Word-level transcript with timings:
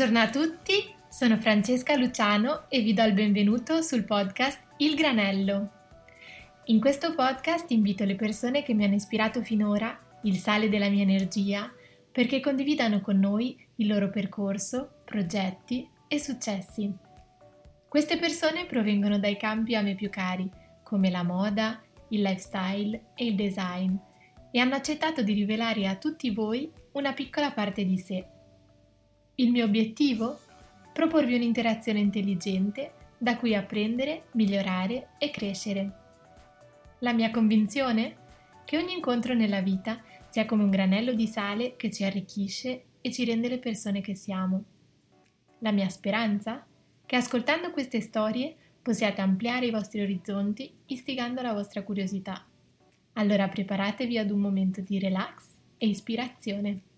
Buongiorno 0.00 0.26
a 0.26 0.30
tutti, 0.30 0.94
sono 1.10 1.36
Francesca 1.36 1.94
Luciano 1.94 2.70
e 2.70 2.80
vi 2.80 2.94
do 2.94 3.02
il 3.02 3.12
benvenuto 3.12 3.82
sul 3.82 4.04
podcast 4.04 4.58
Il 4.78 4.94
Granello. 4.94 5.70
In 6.64 6.80
questo 6.80 7.14
podcast 7.14 7.70
invito 7.70 8.04
le 8.04 8.16
persone 8.16 8.62
che 8.62 8.72
mi 8.72 8.86
hanno 8.86 8.94
ispirato 8.94 9.42
finora, 9.42 9.94
il 10.22 10.38
sale 10.38 10.70
della 10.70 10.88
mia 10.88 11.02
energia, 11.02 11.70
perché 12.10 12.40
condividano 12.40 13.02
con 13.02 13.18
noi 13.18 13.54
il 13.76 13.88
loro 13.88 14.08
percorso, 14.08 15.02
progetti 15.04 15.86
e 16.08 16.18
successi. 16.18 16.90
Queste 17.86 18.16
persone 18.16 18.64
provengono 18.64 19.18
dai 19.18 19.36
campi 19.36 19.74
a 19.74 19.82
me 19.82 19.96
più 19.96 20.08
cari, 20.08 20.50
come 20.82 21.10
la 21.10 21.24
moda, 21.24 21.78
il 22.08 22.22
lifestyle 22.22 23.08
e 23.14 23.26
il 23.26 23.34
design, 23.34 23.94
e 24.50 24.60
hanno 24.60 24.76
accettato 24.76 25.22
di 25.22 25.34
rivelare 25.34 25.86
a 25.86 25.96
tutti 25.96 26.30
voi 26.30 26.72
una 26.92 27.12
piccola 27.12 27.50
parte 27.52 27.84
di 27.84 27.98
sé 27.98 28.29
il 29.40 29.50
mio 29.50 29.64
obiettivo? 29.64 30.38
Proporvi 30.92 31.34
un'interazione 31.34 31.98
intelligente 31.98 32.92
da 33.16 33.38
cui 33.38 33.54
apprendere, 33.54 34.24
migliorare 34.32 35.12
e 35.18 35.30
crescere. 35.30 35.92
La 36.98 37.14
mia 37.14 37.30
convinzione? 37.30 38.16
Che 38.66 38.76
ogni 38.76 38.92
incontro 38.92 39.32
nella 39.32 39.62
vita 39.62 40.02
sia 40.28 40.44
come 40.44 40.62
un 40.62 40.70
granello 40.70 41.14
di 41.14 41.26
sale 41.26 41.74
che 41.76 41.90
ci 41.90 42.04
arricchisce 42.04 42.84
e 43.00 43.10
ci 43.10 43.24
rende 43.24 43.48
le 43.48 43.58
persone 43.58 44.02
che 44.02 44.14
siamo. 44.14 44.62
La 45.60 45.72
mia 45.72 45.88
speranza? 45.88 46.66
Che 47.06 47.16
ascoltando 47.16 47.70
queste 47.70 48.02
storie 48.02 48.54
possiate 48.82 49.22
ampliare 49.22 49.66
i 49.66 49.70
vostri 49.70 50.02
orizzonti 50.02 50.70
istigando 50.86 51.40
la 51.40 51.54
vostra 51.54 51.82
curiosità. 51.82 52.46
Allora 53.14 53.48
preparatevi 53.48 54.18
ad 54.18 54.30
un 54.30 54.40
momento 54.40 54.82
di 54.82 54.98
relax 54.98 55.46
e 55.78 55.86
ispirazione. 55.86 56.88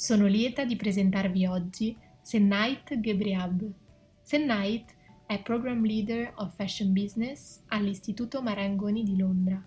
Sono 0.00 0.28
lieta 0.28 0.64
di 0.64 0.76
presentarvi 0.76 1.44
oggi 1.44 1.94
Sennait 2.22 2.98
Gebriab. 2.98 3.70
Sennait 4.22 4.96
è 5.26 5.42
Program 5.42 5.84
Leader 5.84 6.32
of 6.36 6.54
Fashion 6.54 6.94
Business 6.94 7.60
all'Istituto 7.66 8.40
Marangoni 8.40 9.02
di 9.02 9.18
Londra, 9.18 9.62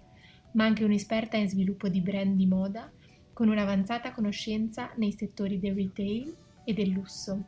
ma 0.54 0.66
anche 0.66 0.84
un'esperta 0.84 1.38
in 1.38 1.48
sviluppo 1.48 1.88
di 1.88 2.02
brand 2.02 2.36
di 2.36 2.48
moda 2.48 2.92
con 3.32 3.48
un'avanzata 3.48 4.12
conoscenza 4.12 4.90
nei 4.96 5.12
settori 5.12 5.60
del 5.60 5.76
retail 5.76 6.36
e 6.64 6.74
del 6.74 6.90
lusso. 6.90 7.44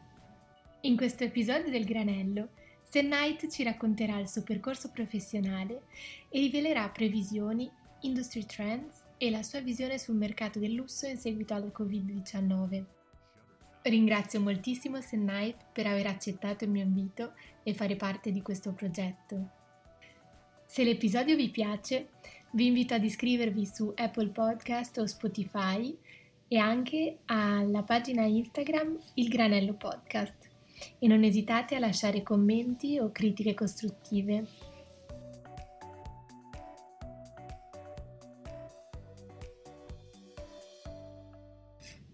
In 0.82 0.96
questo 0.96 1.24
episodio 1.24 1.72
del 1.72 1.86
Granello, 1.86 2.50
Sennait 2.84 3.50
ci 3.50 3.64
racconterà 3.64 4.20
il 4.20 4.30
suo 4.30 4.44
percorso 4.44 4.92
professionale 4.92 5.86
e 6.30 6.40
rivelerà 6.40 6.88
previsioni, 6.90 7.68
industry 8.02 8.46
trends 8.46 9.05
e 9.18 9.30
la 9.30 9.44
sua 9.44 9.62
visione 9.62 9.98
sul 9.98 10.16
mercato 10.16 10.60
del 10.60 10.74
lusso 10.74 11.08
in 11.08 11.18
seguito 11.18 11.54
al 11.54 11.72
Covid-19. 11.76 12.84
Ringrazio 13.84 14.42
moltissimo 14.42 15.00
Sennite 15.00 15.66
per 15.72 15.88
aver 15.88 16.08
accettato 16.08 16.64
il 16.64 16.72
mio 16.72 16.84
invito 16.84 17.34
e 17.64 17.74
fare 17.74 17.96
parte 17.96 18.32
di 18.32 18.42
questo 18.42 18.72
progetto. 18.72 19.50
Se 20.66 20.84
l'episodio 20.84 21.36
vi 21.36 21.50
piace, 21.50 22.10
vi 22.52 22.68
invito 22.68 22.94
ad 22.94 23.04
iscrivervi 23.04 23.66
su 23.66 23.94
Apple 23.96 24.30
Podcast 24.30 24.98
o 24.98 25.06
Spotify 25.06 25.96
e 26.48 26.58
anche 26.58 27.18
alla 27.26 27.84
pagina 27.84 28.24
Instagram 28.24 28.98
Il 29.16 29.30
Granello 29.30 29.74
Podcast 29.74 30.50
e 31.00 31.08
non 31.08 31.24
esitate 31.24 31.76
a 31.76 31.80
lasciare 31.80 32.24
commenti 32.24 33.00
o 33.00 33.12
critiche 33.12 33.54
costruttive. 33.54 34.65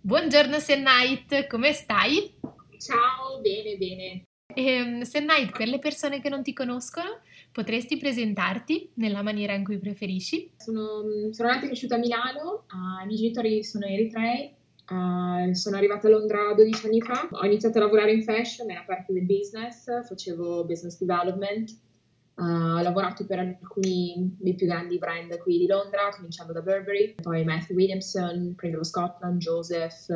Buongiorno 0.03 0.57
Sennait, 0.57 1.45
come 1.45 1.73
stai? 1.73 2.33
Ciao, 2.79 3.39
bene, 3.39 3.77
bene. 3.77 4.23
E, 4.51 5.05
Sennait, 5.05 5.55
per 5.55 5.67
le 5.67 5.77
persone 5.77 6.19
che 6.19 6.27
non 6.27 6.41
ti 6.41 6.53
conoscono, 6.53 7.19
potresti 7.51 7.97
presentarti 7.97 8.93
nella 8.95 9.21
maniera 9.21 9.53
in 9.53 9.63
cui 9.63 9.77
preferisci? 9.77 10.53
Sono, 10.57 11.03
sono 11.29 11.49
nata 11.49 11.65
e 11.65 11.67
cresciuta 11.67 11.95
a 11.95 11.99
Milano, 11.99 12.65
uh, 12.73 13.03
i 13.03 13.05
miei 13.05 13.19
genitori 13.19 13.63
sono 13.63 13.85
eritrei, 13.85 14.51
uh, 14.89 15.53
sono 15.53 15.77
arrivata 15.77 16.07
a 16.07 16.09
Londra 16.09 16.51
12 16.55 16.85
anni 16.87 17.01
fa, 17.01 17.29
ho 17.29 17.45
iniziato 17.45 17.77
a 17.77 17.81
lavorare 17.81 18.11
in 18.11 18.23
fashion 18.23 18.65
nella 18.65 18.83
parte 18.83 19.13
del 19.13 19.25
business, 19.25 19.85
facevo 20.07 20.65
business 20.65 20.97
development, 20.97 21.77
Uh, 22.33 22.77
ho 22.77 22.81
lavorato 22.81 23.25
per 23.25 23.39
alcuni 23.39 24.35
dei 24.39 24.55
più 24.55 24.65
grandi 24.65 24.97
brand 24.97 25.37
qui 25.39 25.57
di 25.57 25.67
Londra, 25.67 26.09
cominciando 26.15 26.53
da 26.53 26.61
Burberry, 26.61 27.15
poi 27.21 27.43
Matthew 27.43 27.75
Williamson, 27.75 28.53
prendevo 28.55 28.83
Scotland, 28.83 29.37
Joseph. 29.39 30.07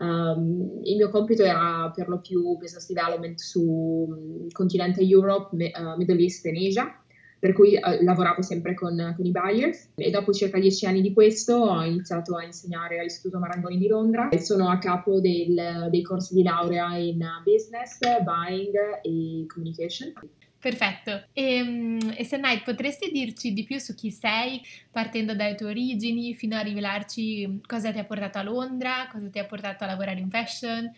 Um, 0.00 0.80
il 0.84 0.96
mio 0.96 1.10
compito 1.10 1.42
era 1.42 1.90
per 1.92 2.08
lo 2.08 2.20
più 2.20 2.56
business 2.56 2.86
development 2.86 3.40
mm, 3.58 4.48
continente 4.52 5.00
Europe, 5.02 5.54
uh, 5.56 5.96
Middle 5.96 6.20
East 6.20 6.46
e 6.46 6.50
Asia, 6.50 7.02
per 7.38 7.52
cui 7.52 7.74
uh, 7.74 8.04
lavoravo 8.04 8.42
sempre 8.42 8.74
con, 8.74 9.14
con, 9.16 9.26
i 9.26 9.30
buyers 9.30 9.90
e 9.96 10.10
dopo 10.10 10.32
circa 10.32 10.58
dieci 10.58 10.86
anni 10.86 11.00
di 11.00 11.12
questo 11.12 11.54
ho 11.54 11.82
iniziato 11.84 12.36
a 12.36 12.44
insegnare 12.44 13.00
all'Istituto 13.00 13.38
Marangoni 13.38 13.78
di 13.78 13.88
Londra 13.88 14.28
e 14.28 14.38
sono 14.38 14.68
a 14.68 14.78
capo 14.78 15.20
del, 15.20 15.88
dei 15.90 16.02
corsi 16.02 16.34
di 16.34 16.42
laurea 16.42 16.96
in 16.96 17.24
business, 17.42 17.98
buying 18.22 18.74
e 19.02 19.46
communication. 19.46 20.12
Perfetto. 20.60 21.28
E, 21.32 21.98
e 22.16 22.24
Senai, 22.24 22.62
potresti 22.64 23.10
dirci 23.12 23.52
di 23.52 23.62
più 23.62 23.78
su 23.78 23.94
chi 23.94 24.10
sei, 24.10 24.60
partendo 24.90 25.34
dalle 25.34 25.54
tue 25.54 25.68
origini, 25.68 26.34
fino 26.34 26.56
a 26.56 26.60
rivelarci 26.60 27.60
cosa 27.64 27.92
ti 27.92 27.98
ha 27.98 28.04
portato 28.04 28.38
a 28.38 28.42
Londra, 28.42 29.08
cosa 29.10 29.28
ti 29.28 29.38
ha 29.38 29.46
portato 29.46 29.84
a 29.84 29.86
lavorare 29.86 30.18
in 30.18 30.30
fashion? 30.30 30.92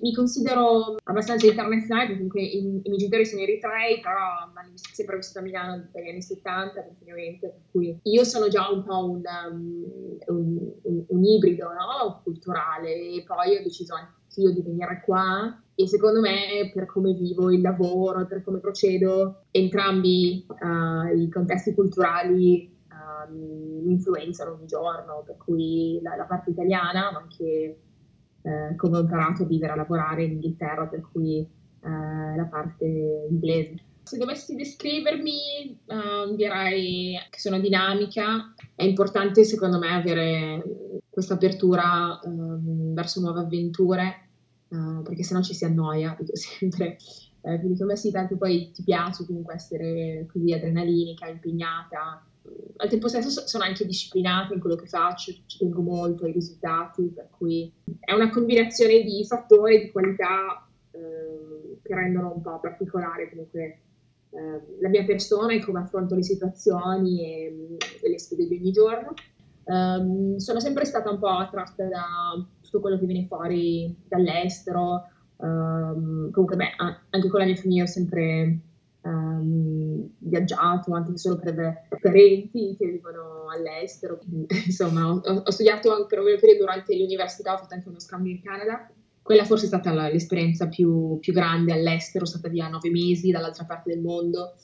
Mi 0.00 0.14
considero 0.14 0.96
abbastanza 1.04 1.46
internazionale, 1.46 2.06
perché 2.06 2.16
comunque 2.16 2.42
i, 2.42 2.58
i 2.58 2.82
miei 2.84 2.96
genitori 2.98 3.26
sono 3.26 3.42
eritrei, 3.42 4.00
però 4.00 4.50
hanno 4.54 4.72
sempre 4.74 5.16
vissuto 5.16 5.38
a 5.38 5.42
Milano 5.42 5.88
dagli 5.90 6.08
anni 6.08 6.22
70 6.22 6.84
continuamente, 6.84 7.48
per 7.48 7.62
cui 7.70 7.98
io 8.02 8.24
sono 8.24 8.48
già 8.48 8.68
un 8.70 8.84
po' 8.84 9.10
un, 9.10 9.22
um, 9.50 9.84
un, 10.26 10.72
un, 10.82 11.04
un 11.08 11.24
ibrido 11.24 11.64
no? 11.72 12.20
culturale 12.22 12.94
e 12.94 13.24
poi 13.26 13.56
ho 13.56 13.62
deciso 13.62 13.94
anche 13.94 14.40
io 14.40 14.50
di 14.50 14.62
venire 14.62 15.02
qua 15.04 15.61
e 15.74 15.88
secondo 15.88 16.20
me 16.20 16.70
per 16.72 16.86
come 16.86 17.12
vivo 17.14 17.50
il 17.50 17.60
lavoro, 17.60 18.26
per 18.26 18.42
come 18.42 18.58
procedo, 18.58 19.44
entrambi 19.50 20.46
uh, 20.46 21.16
i 21.16 21.28
contesti 21.30 21.72
culturali 21.74 22.70
uh, 22.88 23.32
mi 23.32 23.92
influenzano 23.92 24.52
ogni 24.52 24.66
giorno, 24.66 25.22
per 25.24 25.36
cui 25.38 25.98
la, 26.02 26.16
la 26.16 26.24
parte 26.24 26.50
italiana, 26.50 27.10
ma 27.12 27.18
anche 27.18 27.78
uh, 28.42 28.76
come 28.76 28.98
ho 28.98 29.00
imparato 29.00 29.44
a 29.44 29.46
vivere 29.46 29.72
a 29.72 29.76
lavorare 29.76 30.24
in 30.24 30.32
Inghilterra, 30.32 30.86
per 30.86 31.00
cui 31.10 31.60
la 31.84 32.46
parte 32.48 33.26
inglese. 33.28 33.74
Se 34.04 34.16
dovessi 34.16 34.54
descrivermi, 34.54 35.80
direi 36.36 37.18
che 37.28 37.40
sono 37.40 37.58
dinamica, 37.58 38.54
è 38.76 38.84
importante 38.84 39.42
secondo 39.42 39.80
me 39.80 39.88
avere 39.88 40.62
questa 41.10 41.34
apertura 41.34 42.20
um, 42.22 42.94
verso 42.94 43.20
nuove 43.20 43.40
avventure 43.40 44.28
uh, 44.72 45.02
perché 45.02 45.22
sennò 45.22 45.42
ci 45.42 45.54
si 45.54 45.64
annoia, 45.64 46.16
dico 46.18 46.34
sempre. 46.36 46.96
Eh, 47.44 47.58
quindi 47.58 47.76
come 47.76 47.96
sì, 47.96 48.12
tanto 48.12 48.36
poi 48.36 48.70
ti 48.70 48.84
piace 48.84 49.26
comunque 49.26 49.54
essere 49.54 50.26
così 50.30 50.52
adrenalinica, 50.52 51.28
impegnata. 51.28 52.24
Al 52.76 52.88
tempo 52.88 53.08
stesso 53.08 53.46
sono 53.46 53.64
anche 53.64 53.84
disciplinata 53.84 54.54
in 54.54 54.60
quello 54.60 54.76
che 54.76 54.86
faccio, 54.86 55.32
ci 55.46 55.58
tengo 55.58 55.80
molto 55.80 56.24
ai 56.24 56.32
risultati, 56.32 57.02
per 57.14 57.28
cui 57.30 57.72
è 57.98 58.12
una 58.12 58.30
combinazione 58.30 59.02
di 59.02 59.24
fattori, 59.26 59.80
di 59.80 59.90
qualità 59.90 60.68
eh, 60.92 61.78
che 61.82 61.94
rendono 61.94 62.32
un 62.32 62.42
po' 62.42 62.60
particolare 62.60 63.28
comunque 63.28 63.80
eh, 64.30 64.78
la 64.80 64.88
mia 64.88 65.04
persona 65.04 65.52
e 65.52 65.60
come 65.60 65.80
affronto 65.80 66.14
le 66.14 66.22
situazioni 66.22 67.24
e, 67.24 67.76
e 68.02 68.08
le 68.08 68.18
sfide 68.18 68.46
di 68.46 68.56
ogni 68.56 68.72
giorno. 68.72 69.14
Um, 69.64 70.36
sono 70.38 70.58
sempre 70.58 70.84
stata 70.84 71.10
un 71.10 71.18
po' 71.18 71.28
attratta 71.28 71.84
da 71.84 72.44
tutto 72.72 72.80
quello 72.80 72.98
che 72.98 73.04
viene 73.04 73.26
fuori 73.26 73.94
dall'estero. 74.08 75.06
Um, 75.36 76.30
comunque, 76.30 76.56
beh, 76.56 76.70
anche 77.10 77.28
con 77.28 77.40
la 77.40 77.44
mia 77.44 77.56
famiglia 77.56 77.82
ho 77.82 77.86
sempre 77.86 78.58
um, 79.02 80.08
viaggiato, 80.18 80.94
anche 80.94 81.18
solo 81.18 81.38
per 81.38 81.88
parenti 82.00 82.74
che 82.78 82.86
vivono 82.86 83.50
all'estero. 83.50 84.18
Insomma, 84.64 85.10
ho, 85.10 85.20
ho 85.20 85.50
studiato 85.50 86.06
per 86.06 86.20
un 86.20 86.24
periodo 86.40 86.60
durante 86.60 86.96
l'università, 86.96 87.54
ho 87.54 87.58
fatto 87.58 87.74
anche 87.74 87.88
uno 87.88 88.00
scambio 88.00 88.32
in 88.32 88.42
Canada. 88.42 88.90
Quella 89.20 89.44
forse 89.44 89.64
è 89.64 89.68
stata 89.68 89.92
l'esperienza 90.08 90.66
più, 90.66 91.18
più 91.20 91.32
grande 91.32 91.72
all'estero, 91.72 92.24
stata 92.24 92.48
via 92.48 92.68
nove 92.68 92.90
mesi 92.90 93.30
dall'altra 93.30 93.64
parte 93.64 93.90
del 93.90 94.00
mondo 94.00 94.54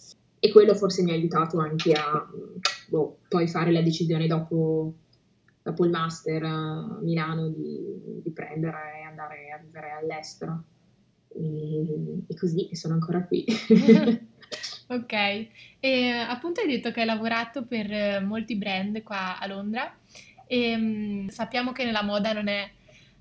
e 0.40 0.50
quello 0.50 0.74
forse 0.74 1.02
mi 1.02 1.10
ha 1.10 1.14
aiutato 1.14 1.58
anche 1.58 1.92
a 1.92 2.28
boh, 2.88 3.18
poi 3.28 3.46
fare 3.46 3.70
la 3.70 3.82
decisione 3.82 4.26
dopo 4.26 4.94
dopo 5.68 5.84
il 5.84 5.90
master 5.90 6.42
a 6.44 6.98
Milano 7.02 7.48
di, 7.50 8.22
di 8.22 8.30
prendere 8.32 9.00
e 9.00 9.02
andare 9.02 9.50
a 9.50 9.58
vivere 9.58 9.90
all'estero. 9.92 10.64
E, 11.28 12.24
e 12.26 12.36
così 12.36 12.70
sono 12.72 12.94
ancora 12.94 13.24
qui. 13.24 13.44
ok, 14.88 15.46
e 15.78 16.10
appunto 16.10 16.60
hai 16.60 16.68
detto 16.68 16.90
che 16.90 17.00
hai 17.00 17.06
lavorato 17.06 17.66
per 17.66 18.22
molti 18.22 18.56
brand 18.56 19.02
qua 19.02 19.38
a 19.38 19.46
Londra 19.46 19.94
e 20.46 20.74
um, 20.74 21.28
sappiamo 21.28 21.72
che 21.72 21.84
nella 21.84 22.02
moda 22.02 22.32
non 22.32 22.48
è 22.48 22.70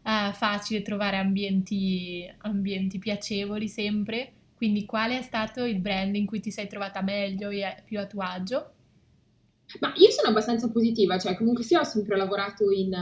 uh, 0.04 0.32
facile 0.32 0.82
trovare 0.82 1.18
ambienti, 1.18 2.26
ambienti 2.40 2.98
piacevoli 2.98 3.68
sempre. 3.68 4.32
Quindi 4.56 4.86
qual 4.86 5.12
è 5.12 5.22
stato 5.22 5.66
il 5.66 5.80
brand 5.80 6.16
in 6.16 6.26
cui 6.26 6.40
ti 6.40 6.50
sei 6.50 6.68
trovata 6.68 7.02
meglio 7.02 7.50
e 7.50 7.84
più 7.86 8.00
a 8.00 8.08
tuo 8.08 8.22
agio? 8.22 8.72
Ma 9.80 9.94
io 9.98 10.10
sono 10.12 10.30
abbastanza 10.30 10.70
positiva, 10.70 11.18
cioè 11.18 11.36
comunque 11.36 11.64
sì 11.64 11.76
ho 11.76 11.84
sempre 11.84 12.16
lavorato 12.16 12.72
in, 12.72 12.94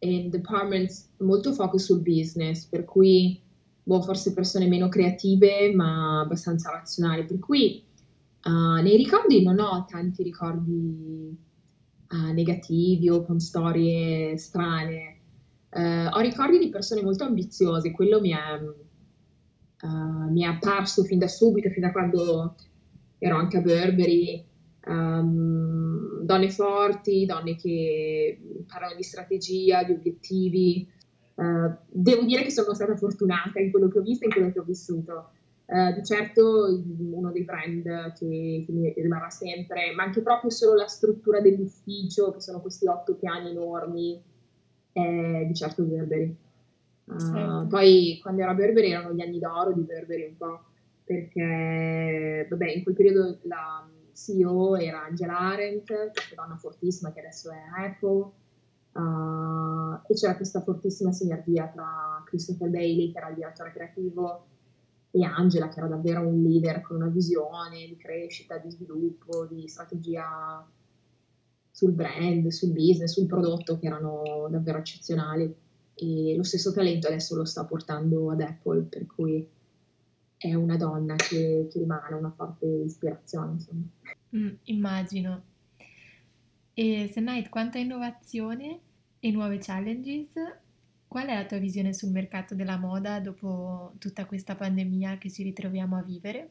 in 0.00 0.28
departments 0.28 1.10
molto 1.18 1.52
focus 1.52 1.84
sul 1.84 2.00
business, 2.00 2.64
per 2.64 2.84
cui 2.84 3.40
boh, 3.82 4.02
forse 4.02 4.32
persone 4.32 4.66
meno 4.66 4.88
creative 4.88 5.72
ma 5.72 6.20
abbastanza 6.20 6.70
razionali, 6.70 7.24
per 7.24 7.38
cui 7.38 7.84
uh, 8.44 8.82
nei 8.82 8.96
ricordi 8.96 9.42
non 9.42 9.60
ho 9.60 9.86
tanti 9.88 10.22
ricordi 10.24 11.36
uh, 12.10 12.32
negativi 12.32 13.08
o 13.08 13.24
con 13.24 13.38
storie 13.38 14.36
strane. 14.36 15.12
Ho 15.76 16.20
ricordi 16.20 16.58
di 16.58 16.68
persone 16.68 17.02
molto 17.02 17.24
ambiziose, 17.24 17.90
quello 17.90 18.20
mi 18.20 18.30
è, 18.30 18.60
mi 20.30 20.42
è 20.42 20.46
apparso 20.46 21.02
fin 21.02 21.18
da 21.18 21.26
subito, 21.26 21.68
fin 21.70 21.82
da 21.82 21.90
quando 21.90 22.54
ero 23.18 23.36
anche 23.36 23.56
a 23.56 23.60
Burberry. 23.60 24.44
Um, 24.86 26.20
donne 26.22 26.50
forti, 26.50 27.24
donne 27.24 27.56
che 27.56 28.64
parlano 28.66 28.94
di 28.96 29.02
strategia, 29.02 29.82
di 29.82 29.92
obiettivi, 29.92 30.92
Uh, 31.34 31.76
devo 31.88 32.22
dire 32.22 32.44
che 32.44 32.50
sono 32.50 32.74
stata 32.74 32.96
fortunata 32.96 33.58
in 33.58 33.72
quello 33.72 33.88
che 33.88 33.98
ho 33.98 34.02
visto 34.02 34.22
e 34.22 34.26
in 34.28 34.32
quello 34.32 34.52
che 34.52 34.60
ho 34.60 34.64
vissuto. 34.64 35.30
Uh, 35.66 35.94
di 35.94 36.04
certo 36.04 36.66
uno 36.98 37.32
dei 37.32 37.42
brand 37.42 38.12
che, 38.12 38.62
che, 38.66 38.72
mi 38.72 38.92
rimarrà 38.94 39.30
sempre, 39.30 39.92
ma 39.94 40.04
anche 40.04 40.20
proprio 40.20 40.50
solo 40.50 40.74
la 40.74 40.86
struttura 40.86 41.40
dell'ufficio, 41.40 42.32
che 42.32 42.40
sono 42.40 42.60
questi 42.60 42.86
otto 42.86 43.14
piani 43.14 43.50
enormi, 43.50 44.22
è 44.92 45.44
di 45.46 45.54
certo 45.54 45.82
Burberry. 45.82 46.36
Uh, 47.06 47.18
certo. 47.18 47.66
Poi 47.68 48.18
quando 48.22 48.42
ero 48.42 48.50
a 48.52 48.54
Burberry 48.54 48.90
erano 48.90 49.14
gli 49.14 49.20
anni 49.20 49.38
d'oro 49.38 49.72
di 49.72 49.80
Burberry 49.80 50.26
un 50.26 50.36
po', 50.36 50.60
perché 51.02 52.46
vabbè, 52.48 52.70
in 52.70 52.82
quel 52.84 52.94
periodo 52.94 53.38
la 53.42 53.88
CEO 54.14 54.76
era 54.76 55.04
Angela 55.04 55.38
Arendt, 55.38 56.12
questa 56.12 56.34
donna 56.34 56.56
fortissima 56.56 57.12
che 57.12 57.20
adesso 57.20 57.50
è 57.50 57.86
Apple, 57.86 58.30
Uh, 58.94 59.98
e 60.06 60.14
c'era 60.14 60.36
questa 60.36 60.62
fortissima 60.62 61.10
sinergia 61.10 61.66
tra 61.66 62.22
Christopher 62.24 62.68
Bailey, 62.68 63.10
che 63.10 63.18
era 63.18 63.28
il 63.28 63.34
direttore 63.34 63.72
creativo, 63.72 64.46
e 65.10 65.24
Angela, 65.24 65.68
che 65.68 65.80
era 65.80 65.88
davvero 65.88 66.26
un 66.26 66.42
leader 66.42 66.80
con 66.80 66.96
una 66.96 67.08
visione 67.08 67.86
di 67.88 67.96
crescita, 67.96 68.58
di 68.58 68.70
sviluppo, 68.70 69.46
di 69.46 69.66
strategia 69.66 70.64
sul 71.70 71.92
brand, 71.92 72.46
sul 72.48 72.70
business, 72.70 73.12
sul 73.12 73.26
prodotto, 73.26 73.78
che 73.78 73.86
erano 73.86 74.46
davvero 74.48 74.78
eccezionali. 74.78 75.52
E 75.94 76.34
lo 76.36 76.42
stesso 76.44 76.72
talento 76.72 77.08
adesso 77.08 77.34
lo 77.34 77.44
sta 77.44 77.64
portando 77.64 78.30
ad 78.30 78.40
Apple, 78.40 78.82
per 78.82 79.06
cui 79.06 79.48
è 80.44 80.52
una 80.52 80.76
donna 80.76 81.14
che, 81.16 81.68
che 81.70 81.78
rimane 81.78 82.14
una 82.14 82.30
forte 82.30 82.66
ispirazione. 82.66 83.52
Insomma. 83.52 83.84
Mm, 84.36 84.54
immagino. 84.64 85.42
E 86.74 87.08
Senait, 87.10 87.48
quanto 87.48 87.78
a 87.78 87.80
innovazione 87.80 88.80
e 89.20 89.30
nuove 89.30 89.58
challenges, 89.58 90.32
qual 91.08 91.28
è 91.28 91.34
la 91.34 91.46
tua 91.46 91.56
visione 91.56 91.94
sul 91.94 92.10
mercato 92.10 92.54
della 92.54 92.76
moda 92.76 93.20
dopo 93.20 93.94
tutta 93.98 94.26
questa 94.26 94.54
pandemia 94.54 95.16
che 95.16 95.30
ci 95.30 95.42
ritroviamo 95.44 95.96
a 95.96 96.02
vivere? 96.02 96.50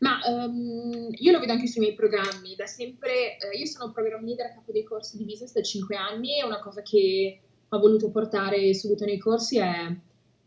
Ma 0.00 0.18
um, 0.26 1.08
io 1.12 1.32
lo 1.32 1.38
vedo 1.38 1.52
anche 1.52 1.68
sui 1.68 1.80
miei 1.80 1.94
programmi, 1.94 2.56
da 2.56 2.66
sempre, 2.66 3.38
eh, 3.38 3.56
io 3.56 3.66
sono 3.66 3.92
program 3.92 4.24
leader 4.24 4.46
a 4.46 4.54
capo 4.54 4.72
dei 4.72 4.82
corsi 4.82 5.16
di 5.16 5.24
business 5.24 5.52
da 5.52 5.62
5 5.62 5.94
anni 5.94 6.40
e 6.40 6.44
una 6.44 6.58
cosa 6.58 6.82
che 6.82 7.40
ho 7.68 7.78
voluto 7.78 8.10
portare 8.10 8.74
subito 8.74 9.04
nei 9.04 9.18
corsi 9.18 9.58
è, 9.58 9.94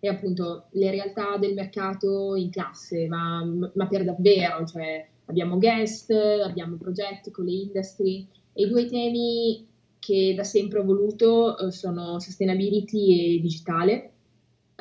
è 0.05 0.09
appunto 0.09 0.67
le 0.71 0.91
realtà 0.91 1.37
del 1.37 1.53
mercato 1.53 2.35
in 2.35 2.49
classe, 2.49 3.07
ma, 3.07 3.43
ma 3.73 3.87
per 3.87 4.03
davvero, 4.03 4.65
cioè 4.65 5.07
abbiamo 5.25 5.57
guest, 5.57 6.11
abbiamo 6.11 6.75
progetti 6.75 7.31
con 7.31 7.45
le 7.45 7.51
industry 7.51 8.27
e 8.53 8.63
i 8.63 8.69
due 8.69 8.85
temi 8.85 9.67
che 9.99 10.33
da 10.35 10.43
sempre 10.43 10.79
ho 10.79 10.83
voluto 10.83 11.55
uh, 11.59 11.69
sono 11.69 12.19
sustainability 12.19 13.37
e 13.37 13.41
digitale. 13.41 14.11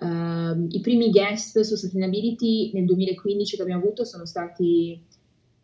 Uh, 0.01 0.67
I 0.69 0.81
primi 0.83 1.11
guest 1.11 1.61
su 1.61 1.77
sustainability 1.77 2.73
nel 2.75 2.85
2015 2.85 3.57
che 3.57 3.63
abbiamo 3.63 3.81
avuto 3.81 4.05
sono 4.05 4.27
stati 4.27 5.01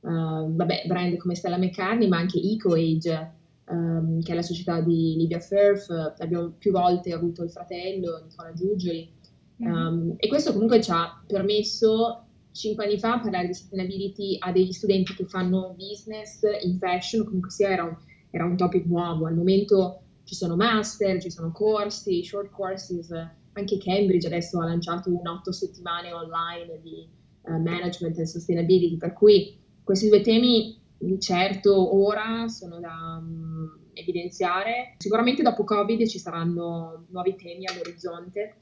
uh, 0.01 0.55
vabbè, 0.55 0.85
brand 0.87 1.17
come 1.19 1.35
Stella 1.35 1.59
McCartney, 1.59 2.09
ma 2.09 2.19
anche 2.19 2.41
EcoAge, 2.41 3.33
um, 3.67 4.23
che 4.23 4.33
è 4.33 4.35
la 4.35 4.43
società 4.43 4.81
di 4.81 5.17
Livia 5.17 5.41
Firth. 5.41 5.91
Abbiamo 6.19 6.55
più 6.57 6.73
volte 6.73 7.13
avuto 7.13 7.43
il 7.43 7.51
fratello 7.51 8.23
Nicola 8.25 8.53
Giuggioli. 8.55 9.19
Um, 9.61 10.15
e 10.17 10.29
questo 10.29 10.53
comunque 10.53 10.83
ci 10.83 10.91
ha 10.91 11.23
permesso 11.27 12.25
cinque 12.53 12.85
anni 12.85 12.99
fa 12.99 13.19
parlare 13.21 13.47
di 13.47 13.55
sustainability 13.55 14.37
a 14.41 14.53
degli 14.53 14.73
studenti 14.73 15.15
che 15.15 15.27
fanno 15.27 15.75
business 15.77 16.41
in 16.63 16.79
fashion, 16.79 17.25
comunque 17.25 17.51
sia 17.51 17.69
era 17.69 17.85
un, 17.85 17.97
era 18.31 18.45
un 18.45 18.57
topic 18.57 18.87
nuovo. 18.87 19.27
Al 19.27 19.35
momento 19.35 20.01
ci 20.25 20.35
sono 20.35 20.57
master, 20.57 21.21
ci 21.21 21.31
sono 21.31 21.53
corsi, 21.53 22.25
short 22.25 22.51
courses, 22.51 23.11
anche 23.53 23.79
Cambridge 23.79 24.27
adesso 24.27 24.61
ha 24.61 24.65
lanciato 24.65 25.11
un 25.11 25.27
otto 25.27 25.53
settimane 25.53 26.13
online 26.13 26.81
di 26.83 27.07
uh, 27.43 27.61
management 27.61 28.19
e 28.19 28.27
sustainability, 28.27 28.97
per 28.97 29.13
cui 29.13 29.59
questi 29.83 30.09
due 30.09 30.21
temi 30.21 30.79
certo 31.19 31.97
ora 31.97 32.47
sono 32.49 32.79
da 32.79 33.19
um, 33.21 33.79
evidenziare. 33.93 34.95
Sicuramente 34.99 35.43
dopo 35.43 35.65
Covid 35.65 36.07
ci 36.07 36.19
saranno 36.19 37.07
nuovi 37.11 37.35
temi 37.37 37.67
all'orizzonte 37.67 38.55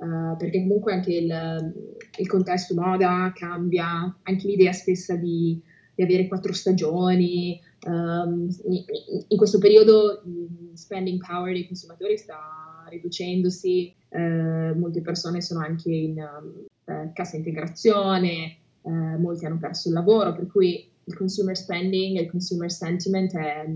Uh, 0.00 0.34
perché 0.38 0.60
comunque 0.60 0.94
anche 0.94 1.12
il, 1.12 1.74
il, 2.16 2.26
contesto 2.26 2.72
moda 2.72 3.30
cambia, 3.34 4.16
anche 4.22 4.46
l'idea 4.46 4.72
stessa 4.72 5.14
di, 5.14 5.60
di 5.94 6.02
avere 6.02 6.26
quattro 6.26 6.54
stagioni. 6.54 7.60
Um, 7.86 8.48
in, 8.64 8.84
in, 9.28 9.36
questo 9.36 9.58
periodo 9.58 10.22
il 10.24 10.70
spending 10.72 11.22
power 11.22 11.52
dei 11.52 11.66
consumatori 11.66 12.16
sta 12.16 12.86
riducendosi, 12.88 13.94
uh, 14.08 14.78
molte 14.78 15.02
persone 15.02 15.42
sono 15.42 15.60
anche 15.60 15.92
in 15.92 16.16
uh, 16.16 17.12
cassa 17.12 17.36
integrazione, 17.36 18.56
molti 18.82 19.44
hanno 19.44 19.58
perso 19.58 19.88
il 19.88 19.94
lavoro, 19.94 20.34
per 20.34 20.46
cui 20.46 20.90
il 21.04 21.14
consumer 21.14 21.54
spending 21.54 22.16
e 22.16 22.22
il 22.22 22.30
consumer 22.30 22.72
sentiment 22.72 23.34
è, 23.36 23.66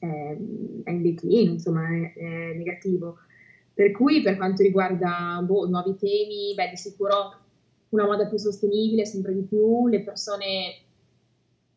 è, 0.00 0.36
è 0.82 0.90
in 0.90 1.02
declino, 1.02 1.52
insomma 1.52 1.86
è, 1.86 2.12
è 2.12 2.54
negativo. 2.56 3.18
Per 3.78 3.92
cui 3.92 4.22
per 4.22 4.36
quanto 4.36 4.64
riguarda 4.64 5.40
boh, 5.40 5.68
nuovi 5.68 5.94
temi, 5.96 6.52
beh, 6.52 6.70
di 6.70 6.76
sicuro 6.76 7.32
una 7.90 8.06
moda 8.06 8.26
più 8.26 8.36
sostenibile, 8.36 9.06
sempre 9.06 9.32
di 9.32 9.42
più, 9.42 9.86
le 9.86 10.02
persone 10.02 10.74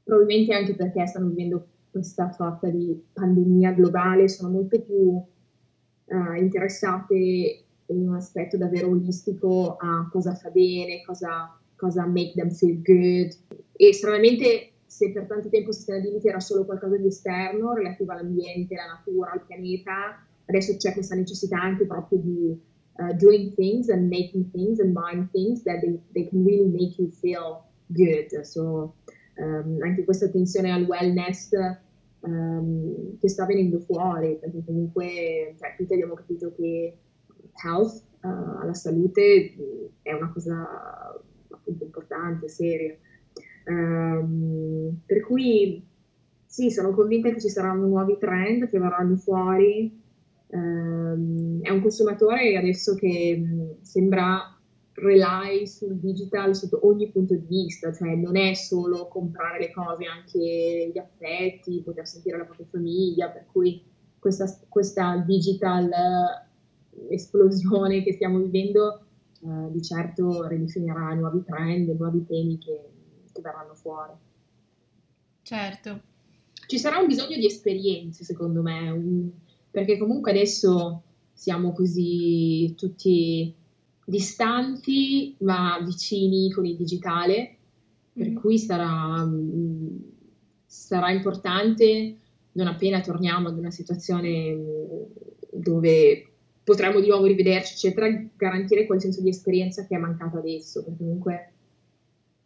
probabilmente 0.04 0.52
anche 0.52 0.74
perché 0.74 1.06
stanno 1.06 1.28
vivendo 1.28 1.68
questa 1.92 2.32
sorta 2.32 2.70
di 2.70 3.00
pandemia 3.14 3.74
globale, 3.74 4.30
sono 4.30 4.50
molto 4.50 4.82
più 4.82 4.96
uh, 4.96 6.34
interessate 6.40 7.66
in 7.86 8.08
un 8.10 8.16
aspetto 8.16 8.58
davvero 8.58 8.90
olistico 8.90 9.76
a 9.80 10.10
cosa 10.12 10.34
fa 10.34 10.50
bene, 10.50 11.04
cosa, 11.04 11.56
cosa 11.76 12.08
make 12.08 12.34
them 12.34 12.50
feel 12.50 12.82
good. 12.82 13.32
E 13.74 13.94
stranamente 13.94 14.72
se 14.88 15.12
per 15.12 15.28
tanto 15.28 15.50
tempo 15.50 15.72
sustainability 15.72 16.28
era 16.28 16.40
solo 16.40 16.66
qualcosa 16.66 16.98
di 16.98 17.06
esterno, 17.06 17.74
relativo 17.74 18.12
all'ambiente, 18.12 18.74
alla 18.74 18.94
natura, 18.94 19.34
al 19.34 19.46
pianeta, 19.46 20.26
adesso 20.52 20.76
c'è 20.76 20.94
questa 20.94 21.16
necessità 21.16 21.60
anche 21.60 21.86
proprio 21.86 22.20
di 22.20 22.60
uh, 22.98 23.14
doing 23.16 23.54
things 23.56 23.90
and 23.90 24.10
making 24.10 24.52
things 24.52 24.80
and 24.80 24.94
buying 24.94 25.30
things 25.32 25.64
that 25.64 25.80
they, 25.82 26.00
they 26.14 26.28
can 26.28 26.44
really 26.44 26.70
make 26.70 26.98
you 26.98 27.10
feel 27.10 27.64
good. 27.88 28.42
So, 28.44 28.96
um, 29.38 29.78
anche 29.82 30.04
questa 30.04 30.26
attenzione 30.26 30.72
al 30.72 30.84
wellness 30.84 31.50
um, 32.22 33.18
che 33.18 33.30
sta 33.30 33.46
venendo 33.46 33.80
fuori, 33.80 34.38
perché 34.40 34.62
comunque 34.66 35.56
cioè, 35.58 35.76
tutti 35.78 35.94
abbiamo 35.94 36.14
capito 36.14 36.54
che 36.56 36.98
health, 37.64 38.04
uh, 38.22 38.66
la 38.66 38.74
salute, 38.74 39.56
è 40.02 40.14
una 40.14 40.32
cosa 40.32 40.68
appunto 41.50 41.84
importante, 41.84 42.50
seria. 42.50 42.96
Um, 43.66 45.00
per 45.06 45.22
cui 45.22 45.86
sì, 46.46 46.70
sono 46.70 46.92
convinta 46.92 47.30
che 47.30 47.40
ci 47.40 47.48
saranno 47.48 47.86
nuovi 47.88 48.18
trend 48.20 48.68
che 48.68 48.80
verranno 48.80 49.16
fuori 49.16 50.00
Um, 50.54 51.62
è 51.62 51.70
un 51.70 51.82
consumatore 51.82 52.58
adesso 52.58 52.96
che 52.96 53.38
mh, 53.38 53.84
sembra 53.84 54.54
rely 54.96 55.66
sul 55.66 55.98
digital 55.98 56.54
sotto 56.56 56.86
ogni 56.86 57.10
punto 57.10 57.36
di 57.36 57.46
vista, 57.48 57.94
cioè 57.94 58.16
non 58.16 58.36
è 58.36 58.54
solo 58.54 59.08
comprare 59.08 59.60
le 59.60 59.72
cose, 59.72 60.06
anche 60.06 60.92
gli 60.94 60.98
affetti, 60.98 61.82
poter 61.84 62.06
sentire 62.06 62.38
la 62.38 62.44
propria 62.44 62.68
famiglia, 62.70 63.30
per 63.30 63.46
cui 63.50 63.82
questa, 64.20 64.46
questa 64.68 65.24
digital 65.26 65.90
esplosione 67.10 68.04
che 68.04 68.14
stiamo 68.14 68.40
vivendo 68.40 69.06
uh, 69.40 69.72
di 69.72 69.82
certo 69.82 70.48
ridefinirà 70.48 71.14
nuovi 71.14 71.44
trend, 71.46 71.90
nuovi 71.98 72.26
temi 72.26 72.58
che, 72.58 72.90
che 73.32 73.42
verranno 73.42 73.74
fuori. 73.74 74.14
Certo. 75.44 76.02
Ci 76.68 76.78
sarà 76.78 77.00
un 77.00 77.08
bisogno 77.08 77.38
di 77.38 77.46
esperienze, 77.46 78.24
secondo 78.24 78.62
me, 78.62 78.90
un, 78.90 79.32
perché 79.72 79.98
comunque 79.98 80.32
adesso 80.32 81.02
siamo 81.34 81.72
così 81.72 82.74
tutti 82.78 83.54
distanti 84.06 85.36
ma 85.40 85.80
vicini 85.84 86.52
con 86.52 86.66
il 86.66 86.76
digitale, 86.76 87.56
per 88.14 88.30
mm. 88.30 88.36
cui 88.36 88.60
sarà, 88.60 89.26
mm, 89.26 89.98
sarà 90.66 91.12
importante 91.12 92.18
non 92.54 92.68
appena 92.68 93.00
torniamo 93.00 93.48
ad 93.48 93.58
una 93.58 93.72
situazione 93.72 94.58
dove 95.52 96.26
potremmo 96.64 97.00
di 97.00 97.08
nuovo 97.08 97.26
rivederci, 97.26 97.74
eccetera, 97.74 98.08
garantire 98.36 98.86
quel 98.86 99.02
senso 99.02 99.22
di 99.22 99.30
esperienza 99.30 99.86
che 99.86 99.96
è 99.96 100.00
mancato 100.00 100.38
adesso, 100.38 100.84
perché 100.84 100.98
comunque 101.00 101.52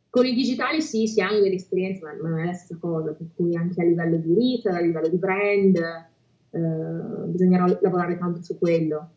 con 0.10 0.26
il 0.26 0.34
digitale 0.34 0.80
sì, 0.80 1.08
si 1.08 1.22
hanno 1.22 1.40
delle 1.40 1.56
esperienze, 1.56 2.02
ma 2.04 2.14
non 2.14 2.40
è 2.40 2.46
la 2.46 2.54
stessa 2.54 2.80
cosa, 2.80 3.12
per 3.12 3.28
cui 3.36 3.56
anche 3.56 3.82
a 3.82 3.86
livello 3.86 4.18
di 4.18 4.34
retail, 4.34 4.76
a 4.76 4.80
livello 4.80 5.10
di 5.10 5.18
brand, 5.18 6.08
eh, 6.56 7.28
bisognerà 7.28 7.66
lavorare 7.82 8.18
tanto 8.18 8.42
su 8.42 8.58
quello. 8.58 9.10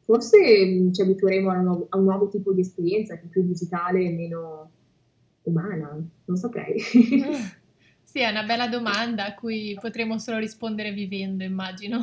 Forse 0.00 0.38
mm, 0.66 0.92
ci 0.92 1.02
abitueremo 1.02 1.50
a 1.50 1.58
un, 1.58 1.64
nuovo, 1.64 1.86
a 1.88 1.96
un 1.98 2.04
nuovo 2.04 2.28
tipo 2.28 2.52
di 2.52 2.62
esperienza 2.62 3.16
che 3.16 3.26
è 3.26 3.28
più 3.28 3.42
digitale 3.42 4.04
e 4.04 4.10
meno 4.10 4.70
umana, 5.42 5.96
non 6.24 6.36
saprei. 6.36 6.80
Sì, 8.10 8.18
è 8.18 8.28
una 8.28 8.42
bella 8.42 8.66
domanda 8.66 9.24
a 9.24 9.34
cui 9.34 9.78
potremo 9.80 10.18
solo 10.18 10.38
rispondere 10.38 10.90
vivendo, 10.90 11.44
immagino. 11.44 12.00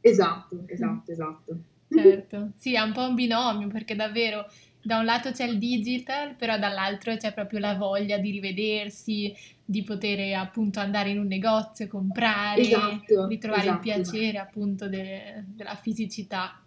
Esatto, 0.00 0.64
esatto, 0.66 1.12
esatto. 1.12 1.58
Certo, 1.88 2.50
sì, 2.56 2.74
è 2.74 2.80
un 2.80 2.92
po' 2.92 3.06
un 3.06 3.14
binomio 3.14 3.68
perché 3.68 3.94
davvero 3.94 4.46
da 4.84 4.98
un 4.98 5.04
lato 5.06 5.30
c'è 5.30 5.46
il 5.46 5.58
digital, 5.58 6.34
però 6.36 6.58
dall'altro 6.58 7.16
c'è 7.16 7.32
proprio 7.32 7.58
la 7.58 7.74
voglia 7.74 8.18
di 8.18 8.30
rivedersi, 8.30 9.34
di 9.64 9.82
poter 9.82 10.36
appunto 10.36 10.78
andare 10.78 11.10
in 11.10 11.18
un 11.18 11.26
negozio, 11.26 11.88
comprare, 11.88 12.60
esatto, 12.60 13.26
di 13.26 13.38
trovare 13.38 13.62
esatto, 13.62 13.76
il 13.76 13.94
piacere 13.94 14.38
appunto 14.38 14.86
de- 14.88 15.44
della 15.46 15.74
fisicità. 15.76 16.60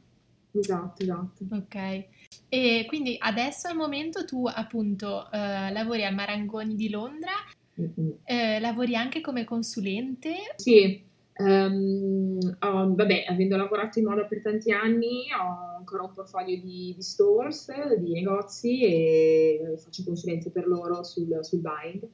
Esatto, 0.51 1.03
esatto. 1.03 1.45
Ok. 1.51 2.05
E 2.49 2.85
quindi 2.87 3.15
adesso 3.19 3.67
al 3.67 3.75
momento 3.75 4.25
tu 4.25 4.47
appunto 4.47 5.29
eh, 5.31 5.71
lavori 5.71 6.03
al 6.03 6.15
Marangoni 6.15 6.75
di 6.75 6.89
Londra, 6.89 7.33
mm-hmm. 7.79 8.09
eh, 8.23 8.59
lavori 8.59 8.95
anche 8.95 9.21
come 9.21 9.43
consulente? 9.43 10.35
Sì, 10.55 11.03
Um, 11.39 12.39
oh, 12.59 12.95
vabbè, 12.95 13.25
avendo 13.27 13.57
lavorato 13.57 13.99
in 13.99 14.05
moda 14.05 14.23
per 14.25 14.41
tanti 14.41 14.71
anni, 14.71 15.27
ho 15.31 15.77
ancora 15.77 16.03
un 16.03 16.11
portfolio 16.11 16.59
di, 16.59 16.93
di 16.95 17.01
stores, 17.01 17.71
di 17.99 18.13
negozi 18.13 18.81
e 18.83 19.75
faccio 19.77 20.03
consulenze 20.03 20.49
per 20.49 20.67
loro 20.67 21.03
sul, 21.03 21.39
sul 21.41 21.59
buying. 21.59 22.07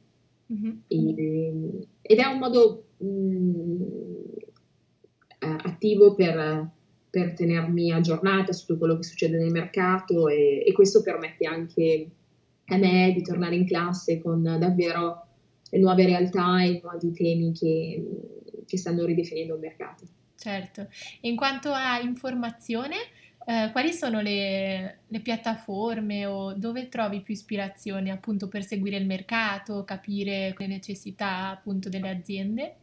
Mm-hmm. 0.52 0.78
E, 0.88 1.88
ed 2.02 2.18
è 2.18 2.26
un 2.26 2.38
modo 2.38 2.84
mh, 2.98 3.08
mm, 3.08 3.82
eh, 5.40 5.58
attivo 5.64 6.16
per, 6.16 6.70
per, 7.10 7.34
tenermi 7.34 7.94
aggiornata 7.94 8.52
su 8.52 8.66
tutto 8.66 8.80
quello 8.80 8.98
che 8.98 9.04
succede 9.04 9.38
nel 9.38 9.52
mercato 9.52 10.28
e, 10.28 10.64
e 10.66 10.72
questo 10.74 11.02
permette 11.02 11.48
anche 11.48 12.10
a 12.66 12.78
me 12.78 13.14
di 13.16 13.24
tornare 13.24 13.56
in 13.56 13.66
classe 13.66 14.22
con 14.22 14.44
davvero 14.44 15.26
le 15.70 15.80
nuove 15.80 16.06
realtà 16.06 16.62
e 16.62 16.72
i 16.72 16.82
nuovi 16.84 17.12
temi 17.14 17.52
che, 17.54 18.04
che 18.66 18.78
stanno 18.78 19.06
ridefinendo 19.06 19.56
il 19.56 19.60
mercato. 19.60 20.06
Certo, 20.36 20.82
e 21.22 21.30
in 21.30 21.36
quanto 21.36 21.72
a 21.72 22.00
informazione, 22.02 22.96
eh, 23.46 23.70
quali 23.72 23.92
sono 23.92 24.22
le, 24.22 25.00
le, 25.08 25.20
piattaforme 25.20 26.26
o 26.26 26.54
dove 26.54 26.90
trovi 26.90 27.22
più 27.22 27.34
ispirazione 27.34 28.12
appunto 28.12 28.48
per 28.48 28.64
seguire 28.64 28.98
il 28.98 29.06
mercato, 29.06 29.84
capire 29.84 30.54
le 30.58 30.68
necessità 30.68 31.50
appunto 31.50 31.90
delle 31.90 32.10
aziende? 32.10 32.76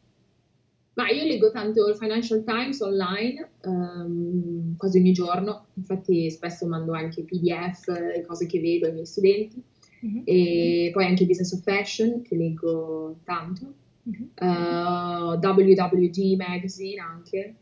Ma 0.94 1.08
io 1.08 1.24
leggo 1.24 1.50
tanto 1.50 1.86
il 1.88 1.96
Financial 1.96 2.42
Times 2.44 2.80
online 2.80 3.48
um, 3.62 4.76
quasi 4.76 4.98
ogni 4.98 5.12
giorno, 5.12 5.66
infatti 5.74 6.30
spesso 6.30 6.66
mando 6.66 6.92
anche 6.92 7.22
PDF, 7.22 8.26
cose 8.26 8.46
che 8.46 8.60
vedo 8.60 8.86
ai 8.86 8.92
miei 8.92 9.06
studenti. 9.06 9.62
Mm-hmm. 10.04 10.22
E 10.24 10.90
poi 10.92 11.04
anche 11.04 11.26
Business 11.26 11.52
of 11.52 11.62
Fashion, 11.62 12.22
che 12.22 12.36
leggo 12.36 13.20
tanto, 13.24 13.74
mm-hmm. 14.08 14.22
uh, 14.40 15.38
WWD 15.38 16.36
Magazine 16.36 17.00
anche, 17.00 17.54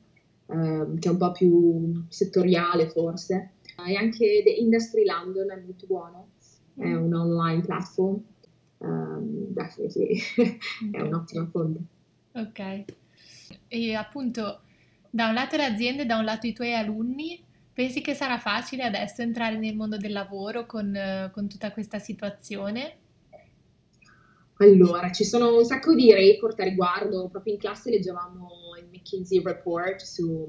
uh, 0.47 0.99
che 0.99 1.09
è 1.09 1.11
un 1.11 1.16
po' 1.16 1.33
più 1.33 2.04
settoriale 2.09 2.88
forse, 2.88 3.52
e 3.87 3.95
anche 3.97 4.42
The 4.45 4.50
Industry 4.50 5.04
London 5.04 5.50
è 5.50 5.61
molto 5.61 5.87
buono, 5.87 6.28
mm-hmm. 6.80 6.90
è 6.90 6.97
un 6.97 7.14
online 7.14 7.62
platform, 7.62 8.23
um, 8.78 9.47
definitely 9.49 10.21
è 10.92 11.00
un'ottima 11.00 11.47
fonte. 11.50 11.80
Ok, 12.33 12.85
e 13.68 13.95
appunto 13.95 14.61
da 15.11 15.28
un 15.28 15.35
lato 15.35 15.57
le 15.57 15.64
aziende, 15.64 16.07
da 16.07 16.16
un 16.16 16.25
lato 16.25 16.47
i 16.47 16.52
tuoi 16.52 16.75
alunni, 16.75 17.47
Pensi 17.78 18.00
che 18.00 18.12
sarà 18.12 18.38
facile 18.38 18.83
adesso 18.83 19.23
entrare 19.23 19.57
nel 19.57 19.76
mondo 19.76 19.99
del 19.99 20.11
lavoro 20.11 20.66
con, 20.66 21.30
con 21.33 21.49
tutta 21.49 21.71
questa 21.71 22.00
situazione? 22.00 22.97
Allora, 24.60 25.10
ci 25.12 25.24
sono 25.24 25.56
un 25.56 25.64
sacco 25.64 25.94
di 25.94 26.12
report 26.12 26.58
a 26.58 26.64
riguardo, 26.64 27.28
proprio 27.28 27.52
in 27.52 27.60
classe 27.60 27.90
leggevamo 27.90 28.48
il 28.80 28.88
McKinsey 28.90 29.40
Report 29.40 30.00
su, 30.00 30.46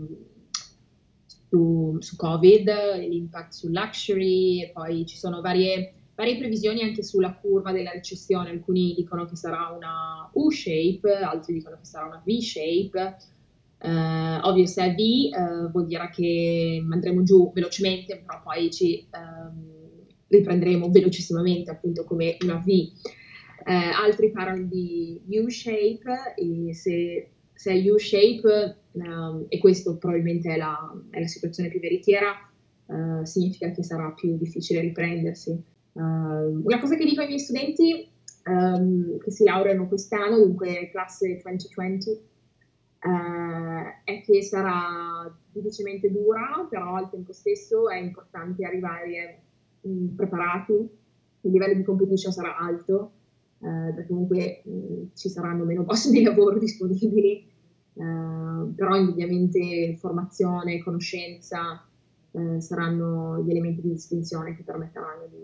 su, 1.48 1.96
su 2.00 2.16
Covid, 2.16 2.68
l'impact 3.08 3.54
sul 3.54 3.72
luxury, 3.72 4.64
e 4.64 4.72
poi 4.72 5.06
ci 5.06 5.16
sono 5.16 5.42
varie, 5.42 5.94
varie, 6.16 6.38
previsioni 6.38 6.82
anche 6.82 7.04
sulla 7.04 7.36
curva 7.36 7.72
della 7.72 7.92
recessione, 7.92 8.50
alcuni 8.50 8.96
dicono 8.96 9.26
che 9.26 9.36
sarà 9.36 9.68
una 9.76 10.28
U-shape, 10.34 11.12
altri 11.12 11.54
dicono 11.54 11.78
che 11.78 11.86
sarà 11.86 12.06
una 12.06 12.22
V-shape, 12.26 13.18
Uh, 13.82 14.46
ovvio, 14.46 14.66
se 14.66 14.84
è 14.84 14.94
V 14.94 14.98
uh, 15.00 15.72
vuol 15.72 15.86
dire 15.86 16.10
che 16.14 16.86
andremo 16.92 17.24
giù 17.24 17.50
velocemente, 17.54 18.18
però 18.18 18.42
poi 18.44 18.70
ci 18.70 19.08
um, 19.14 20.04
riprenderemo 20.28 20.90
velocissimamente, 20.90 21.72
appunto 21.72 22.04
come 22.04 22.36
una 22.42 22.58
V. 22.58 22.68
Uh, 23.70 23.94
altri 24.02 24.32
parlano 24.32 24.64
di 24.64 25.22
U-shape 25.28 26.34
e 26.36 26.74
se, 26.74 27.30
se 27.54 27.72
è 27.72 27.90
U-shape, 27.92 28.78
um, 28.94 29.46
e 29.48 29.60
questo 29.60 29.98
probabilmente 29.98 30.52
è 30.52 30.58
la, 30.58 30.92
è 31.12 31.20
la 31.20 31.28
situazione 31.28 31.70
più 31.70 31.80
veritiera, 31.80 32.34
significa 33.22 33.70
che 33.70 33.84
sarà 33.84 34.10
più 34.14 34.36
difficile 34.36 34.82
riprendersi. 34.82 35.52
una 35.94 36.80
cosa 36.80 36.96
che 36.96 37.06
dico 37.06 37.22
ai 37.22 37.28
miei 37.28 37.40
studenti 37.40 38.10
um, 38.46 39.20
che 39.20 39.30
si 39.30 39.44
laureano 39.44 39.88
quest'anno, 39.88 40.40
dunque 40.40 40.90
classe 40.90 41.40
2020, 41.40 42.10
eh, 43.02 44.02
è 44.04 44.22
che 44.22 44.42
sarà 44.42 45.34
difficilmente 45.52 46.12
dura, 46.12 46.68
però 46.70 46.96
al 46.96 47.10
tempo 47.10 47.32
stesso 47.32 47.90
è 47.90 47.98
importante 47.98 48.66
arrivare 48.66 49.42
mh, 49.82 49.90
mm, 49.90 50.16
preparati, 50.16 50.74
il 51.42 51.52
livello 51.52 51.76
di 51.76 51.84
competition 51.84 52.34
sarà 52.34 52.58
alto, 52.58 53.12
eh, 53.62 53.94
perché 53.94 54.08
comunque 54.08 54.62
mh, 54.64 54.72
mm, 54.72 55.04
ci 55.16 55.30
saranno 55.30 55.66
meno 55.66 55.84
posti 55.84 56.12
di 56.12 56.24
lavoro 56.24 56.58
disponibili, 56.60 57.46
eh, 57.94 58.74
però 58.76 58.96
indubbiamente 58.96 59.96
formazione, 59.98 60.82
conoscenza 60.82 61.86
eh, 62.32 62.62
saranno 62.62 63.44
gli 63.44 63.52
elementi 63.52 63.82
di 63.82 63.90
distinzione 63.90 64.56
che 64.56 64.64
permetteranno 64.64 65.28
di, 65.30 65.38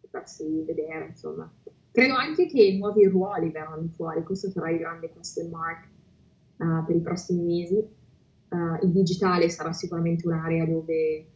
di 0.00 0.08
farsi 0.08 0.62
vedere, 0.66 1.06
insomma. 1.08 1.50
Credo 1.92 2.14
anche 2.14 2.46
che 2.46 2.74
nuovi 2.78 3.06
ruoli 3.06 3.50
verranno 3.50 3.88
fuori, 3.88 4.22
questo 4.22 4.50
sarà 4.50 4.70
il 4.70 4.78
grande 4.78 5.10
question 5.12 5.50
mark 5.50 5.88
uh, 6.56 6.84
per 6.86 6.96
i 6.96 7.00
prossimi 7.00 7.42
mesi. 7.42 7.86
Uh, 8.48 8.82
il 8.82 8.92
digitale 8.92 9.50
sarà 9.50 9.72
sicuramente 9.72 10.26
un'area 10.26 10.64
dove 10.64 11.26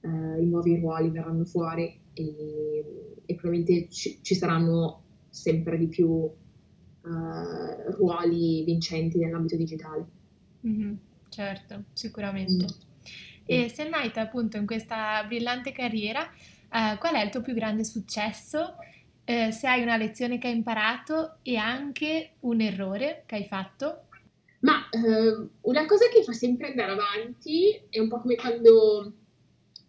uh, 0.00 0.40
i 0.40 0.46
nuovi 0.46 0.78
ruoli 0.78 1.10
verranno 1.10 1.44
fuori 1.44 2.00
e, 2.14 3.20
e 3.24 3.34
probabilmente 3.34 3.90
ci, 3.90 4.18
ci, 4.22 4.34
saranno 4.34 5.02
sempre 5.28 5.78
di 5.78 5.86
più 5.88 6.30
ruoli 7.00 8.64
vincenti 8.64 9.18
nell'ambito 9.18 9.56
digitale. 9.56 10.04
Mm-hmm, 10.66 10.94
certo, 11.30 11.84
sicuramente. 11.94 12.64
Mm. 12.64 12.86
E 13.46 13.68
Sennaita, 13.70 14.20
appunto, 14.20 14.58
in 14.58 14.66
questa 14.66 15.24
brillante 15.26 15.72
carriera, 15.72 16.30
qual 16.98 17.14
è 17.14 17.24
il 17.24 17.30
tuo 17.30 17.40
più 17.40 17.54
grande 17.54 17.84
successo? 17.84 18.76
Eh, 19.24 19.50
se 19.52 19.68
hai 19.68 19.82
una 19.82 19.96
lezione 19.96 20.38
che 20.38 20.48
hai 20.48 20.56
imparato 20.56 21.38
e 21.42 21.56
anche 21.56 22.32
un 22.40 22.60
errore 22.60 23.22
che 23.26 23.36
hai 23.36 23.44
fatto? 23.46 24.04
Ma 24.60 24.88
una 25.62 25.86
cosa 25.86 26.08
che 26.08 26.22
fa 26.22 26.32
sempre 26.32 26.70
andare 26.70 26.92
avanti 26.92 27.80
è 27.88 28.00
un 28.00 28.08
po' 28.08 28.20
come 28.20 28.34
quando, 28.34 29.12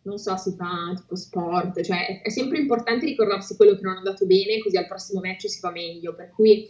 non 0.09 0.17
so, 0.17 0.35
si 0.35 0.53
fa 0.55 0.93
tipo 0.95 1.15
sport, 1.15 1.81
cioè 1.81 2.21
è 2.21 2.29
sempre 2.29 2.59
importante 2.59 3.05
ricordarsi 3.05 3.55
quello 3.55 3.75
che 3.75 3.81
non 3.81 3.93
è 3.93 3.97
andato 3.97 4.25
bene, 4.25 4.59
così 4.59 4.77
al 4.77 4.87
prossimo 4.87 5.21
match 5.21 5.49
si 5.49 5.59
fa 5.59 5.71
meglio. 5.71 6.13
Per 6.15 6.31
cui, 6.31 6.67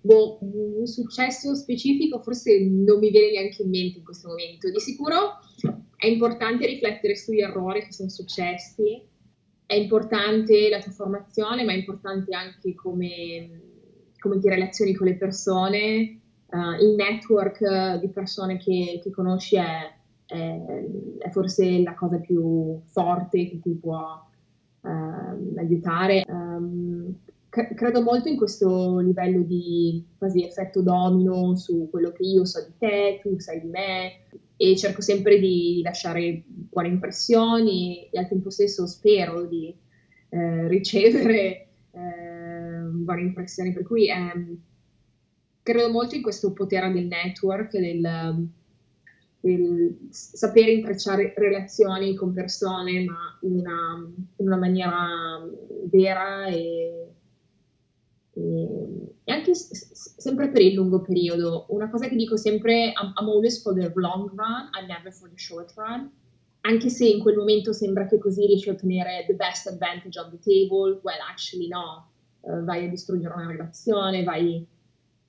boh, 0.00 0.38
un 0.40 0.86
successo 0.86 1.54
specifico 1.54 2.20
forse 2.20 2.60
non 2.60 2.98
mi 2.98 3.10
viene 3.10 3.30
neanche 3.30 3.62
in 3.62 3.70
mente 3.70 3.98
in 3.98 4.04
questo 4.04 4.28
momento. 4.28 4.70
Di 4.70 4.80
sicuro 4.80 5.38
è 5.96 6.06
importante 6.06 6.66
riflettere 6.66 7.16
sugli 7.16 7.40
errori 7.40 7.84
che 7.84 7.92
sono 7.92 8.10
successi, 8.10 9.00
è 9.64 9.74
importante 9.74 10.68
la 10.68 10.80
tua 10.80 10.92
formazione, 10.92 11.64
ma 11.64 11.72
è 11.72 11.76
importante 11.76 12.34
anche 12.34 12.74
come, 12.74 13.60
come 14.18 14.38
ti 14.38 14.48
relazioni 14.48 14.92
con 14.92 15.06
le 15.06 15.16
persone 15.16 16.20
uh, 16.52 16.82
il 16.82 16.94
network 16.94 18.00
di 18.00 18.08
persone 18.10 18.58
che, 18.58 19.00
che 19.02 19.10
conosci 19.10 19.56
è, 19.56 19.90
è, 20.32 20.84
è, 21.18 21.30
forse 21.30 21.82
la 21.82 21.94
cosa 21.94 22.18
più 22.18 22.80
forte 22.86 23.48
che 23.48 23.60
ti 23.60 23.74
può 23.74 24.26
uh, 24.80 25.58
aiutare. 25.58 26.24
Um, 26.26 27.14
c- 27.50 27.74
credo 27.74 28.02
molto 28.02 28.28
in 28.28 28.36
questo 28.36 28.98
livello 29.00 29.42
di 29.42 30.04
quasi 30.16 30.44
effetto 30.44 30.80
domino 30.80 31.54
su 31.54 31.88
quello 31.90 32.12
che 32.12 32.22
io 32.22 32.44
so 32.46 32.64
di 32.66 32.72
te, 32.78 33.20
tu 33.22 33.38
sai 33.38 33.60
di 33.60 33.68
me 33.68 34.22
e 34.56 34.76
cerco 34.76 35.02
sempre 35.02 35.38
di 35.38 35.80
lasciare 35.84 36.42
buone 36.46 36.88
impressioni 36.88 38.08
e 38.10 38.18
al 38.18 38.28
tempo 38.28 38.48
stesso 38.48 38.86
spero 38.86 39.44
di 39.44 39.74
eh, 40.30 40.68
ricevere 40.68 41.68
eh, 41.90 42.88
buone 42.90 43.20
impressioni, 43.22 43.72
per 43.72 43.82
cui 43.82 44.08
eh, 44.08 44.56
credo 45.62 45.90
molto 45.90 46.14
in 46.14 46.22
questo 46.22 46.52
potere 46.52 46.90
del 46.90 47.06
network, 47.06 47.76
del 47.76 48.50
sapere 50.10 50.70
intrecciare 50.70 51.34
relazioni 51.36 52.14
con 52.14 52.32
persone, 52.32 53.04
ma 53.04 53.38
in 53.42 53.58
una, 53.58 54.12
in 54.36 54.46
una 54.46 54.56
maniera 54.56 55.44
vera 55.90 56.46
e, 56.46 57.08
e, 58.34 58.68
e 59.24 59.32
anche 59.32 59.54
s- 59.54 60.14
sempre 60.16 60.48
per 60.48 60.62
il 60.62 60.74
lungo 60.74 61.00
periodo. 61.00 61.66
Una 61.70 61.90
cosa 61.90 62.06
che 62.06 62.14
dico 62.14 62.36
sempre, 62.36 62.92
I'm, 62.92 63.12
always 63.16 63.60
for 63.60 63.74
the 63.74 63.90
long 63.96 64.30
run, 64.30 64.70
I'm 64.78 64.86
never 64.86 65.12
for 65.12 65.28
the 65.28 65.38
short 65.38 65.72
run. 65.74 66.10
Anche 66.60 66.88
se 66.88 67.08
in 67.08 67.20
quel 67.20 67.36
momento 67.36 67.72
sembra 67.72 68.06
che 68.06 68.18
così 68.18 68.46
riesci 68.46 68.68
a 68.68 68.74
ottenere 68.74 69.24
the 69.26 69.34
best 69.34 69.66
advantage 69.66 70.20
on 70.20 70.30
the 70.30 70.38
table, 70.38 71.00
well, 71.02 71.18
actually 71.28 71.66
no. 71.66 72.10
Uh, 72.42 72.62
vai 72.64 72.84
a 72.84 72.88
distruggere 72.88 73.34
una 73.34 73.48
relazione, 73.48 74.22
vai, 74.22 74.64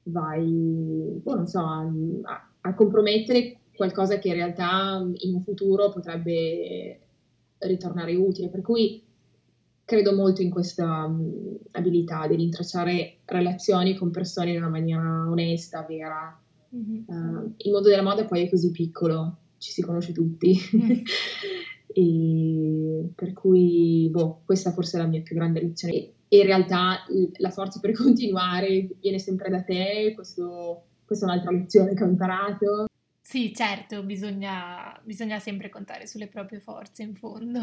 vai 0.04 1.22
oh, 1.24 1.36
non 1.36 1.48
so, 1.48 1.60
a, 1.60 2.50
a 2.62 2.74
compromettere 2.76 3.60
qualcosa 3.76 4.20
che 4.20 4.30
in 4.30 4.36
realtà 4.36 5.02
in 5.16 5.36
un 5.36 5.42
futuro 5.44 5.92
potrebbe 5.92 7.00
ritornare 7.60 8.16
utile. 8.16 8.50
Per 8.50 8.62
cui 8.62 9.04
credo 9.86 10.16
molto 10.16 10.42
in 10.42 10.50
questa 10.50 11.06
um, 11.06 11.58
abilità 11.72 12.28
di 12.28 12.36
rintracciare 12.36 13.18
relazioni 13.26 13.96
con 13.96 14.12
persone 14.12 14.52
in 14.52 14.58
una 14.58 14.70
maniera 14.70 15.28
onesta, 15.30 15.86
vera. 15.88 16.40
Mm-hmm. 16.76 17.04
Uh, 17.06 17.54
il 17.58 17.72
mondo 17.72 17.90
della 17.90 18.02
moda 18.02 18.26
poi 18.26 18.46
è 18.46 18.50
così 18.50 18.72
piccolo, 18.72 19.38
ci 19.58 19.72
si 19.72 19.82
conosce 19.82 20.14
tutti. 20.14 20.58
Mm. 20.76 20.92
e 21.94 23.10
per 23.14 23.34
cui, 23.34 24.10
boh, 24.12 24.42
questa 24.46 24.72
forse 24.72 24.98
è 24.98 25.02
la 25.02 25.08
mia 25.08 25.22
più 25.22 25.36
grande 25.36 25.62
lezione. 25.62 25.94
E 26.28 26.38
in 26.38 26.46
realtà 26.46 27.04
la 27.38 27.52
forza 27.52 27.80
per 27.80 27.92
continuare 27.96 28.90
viene 29.00 29.20
sempre 29.20 29.50
da 29.50 29.62
te, 29.62 30.14
questo, 30.16 30.84
questa 31.06 31.26
è 31.26 31.30
un'altra 31.30 31.52
lezione 31.52 31.94
che 31.94 32.04
ho 32.04 32.08
imparato. 32.08 32.86
Sì, 33.26 33.54
certo, 33.56 34.04
bisogna, 34.04 35.00
bisogna 35.02 35.40
sempre 35.40 35.70
contare 35.70 36.06
sulle 36.06 36.28
proprie 36.28 36.60
forze 36.60 37.04
in 37.04 37.16
fondo. 37.16 37.62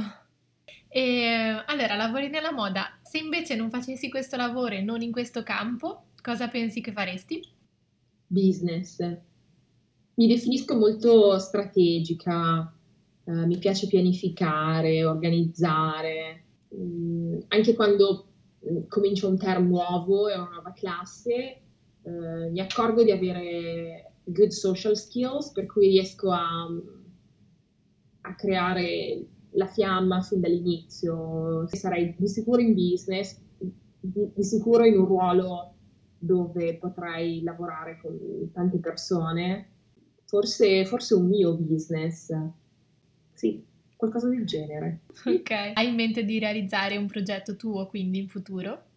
E 0.89 1.63
allora, 1.67 1.97
lavori 1.97 2.29
nella 2.29 2.51
moda. 2.51 2.99
Se 3.03 3.19
invece 3.19 3.57
non 3.57 3.69
facessi 3.71 4.09
questo 4.09 4.37
lavoro 4.37 4.75
e 4.75 4.81
non 4.81 5.03
in 5.03 5.13
questo 5.13 5.43
campo, 5.43 6.07
cosa 6.23 6.49
pensi 6.49 6.81
che 6.81 6.93
faresti? 6.93 7.47
Business. 8.27 8.99
Mi 10.15 10.27
definisco 10.27 10.77
molto 10.77 11.39
strategica, 11.39 12.73
eh, 13.25 13.33
mi 13.47 13.59
piace 13.59 13.87
pianificare, 13.87 15.05
organizzare. 15.05 16.45
Mm, 16.75 17.39
anche 17.49 17.75
quando 17.75 18.27
mm, 18.69 18.89
comincio 18.89 19.29
un 19.29 19.37
term 19.37 19.69
nuovo 19.69 20.27
e 20.29 20.35
una 20.37 20.49
nuova 20.49 20.73
classe, 20.73 21.61
eh, 22.03 22.51
mi 22.51 22.61
accorgo 22.61 23.05
di 23.05 23.11
avere 23.13 24.10
good 24.33 24.51
social 24.51 24.97
skills, 24.97 25.51
per 25.53 25.67
cui 25.67 25.89
riesco 25.89 26.31
a, 26.31 26.67
a 28.23 28.35
creare 28.35 29.27
la 29.53 29.67
fiamma 29.67 30.23
fin 30.23 30.41
dall'inizio. 30.41 31.67
Sarei 31.69 32.15
di 32.17 32.29
sicuro 32.29 32.61
in 32.61 32.75
business, 32.75 33.39
di, 33.59 34.31
di 34.35 34.45
sicuro 34.45 34.85
in 34.85 34.99
un 34.99 35.07
ruolo 35.07 35.75
dove 36.19 36.77
potrei 36.77 37.43
lavorare 37.43 37.99
con 38.01 38.51
tante 38.53 38.79
persone, 38.79 39.69
forse, 40.25 40.85
forse 40.85 41.15
un 41.15 41.27
mio 41.27 41.57
business. 41.57 42.33
Sì, 43.33 43.65
qualcosa 43.97 44.29
del 44.29 44.45
genere. 44.45 45.01
Ok, 45.25 45.51
hai 45.75 45.89
in 45.89 45.95
mente 45.95 46.25
di 46.25 46.39
realizzare 46.39 46.97
un 46.97 47.07
progetto 47.07 47.57
tuo 47.57 47.87
quindi 47.87 48.19
in 48.19 48.29
futuro? 48.29 48.89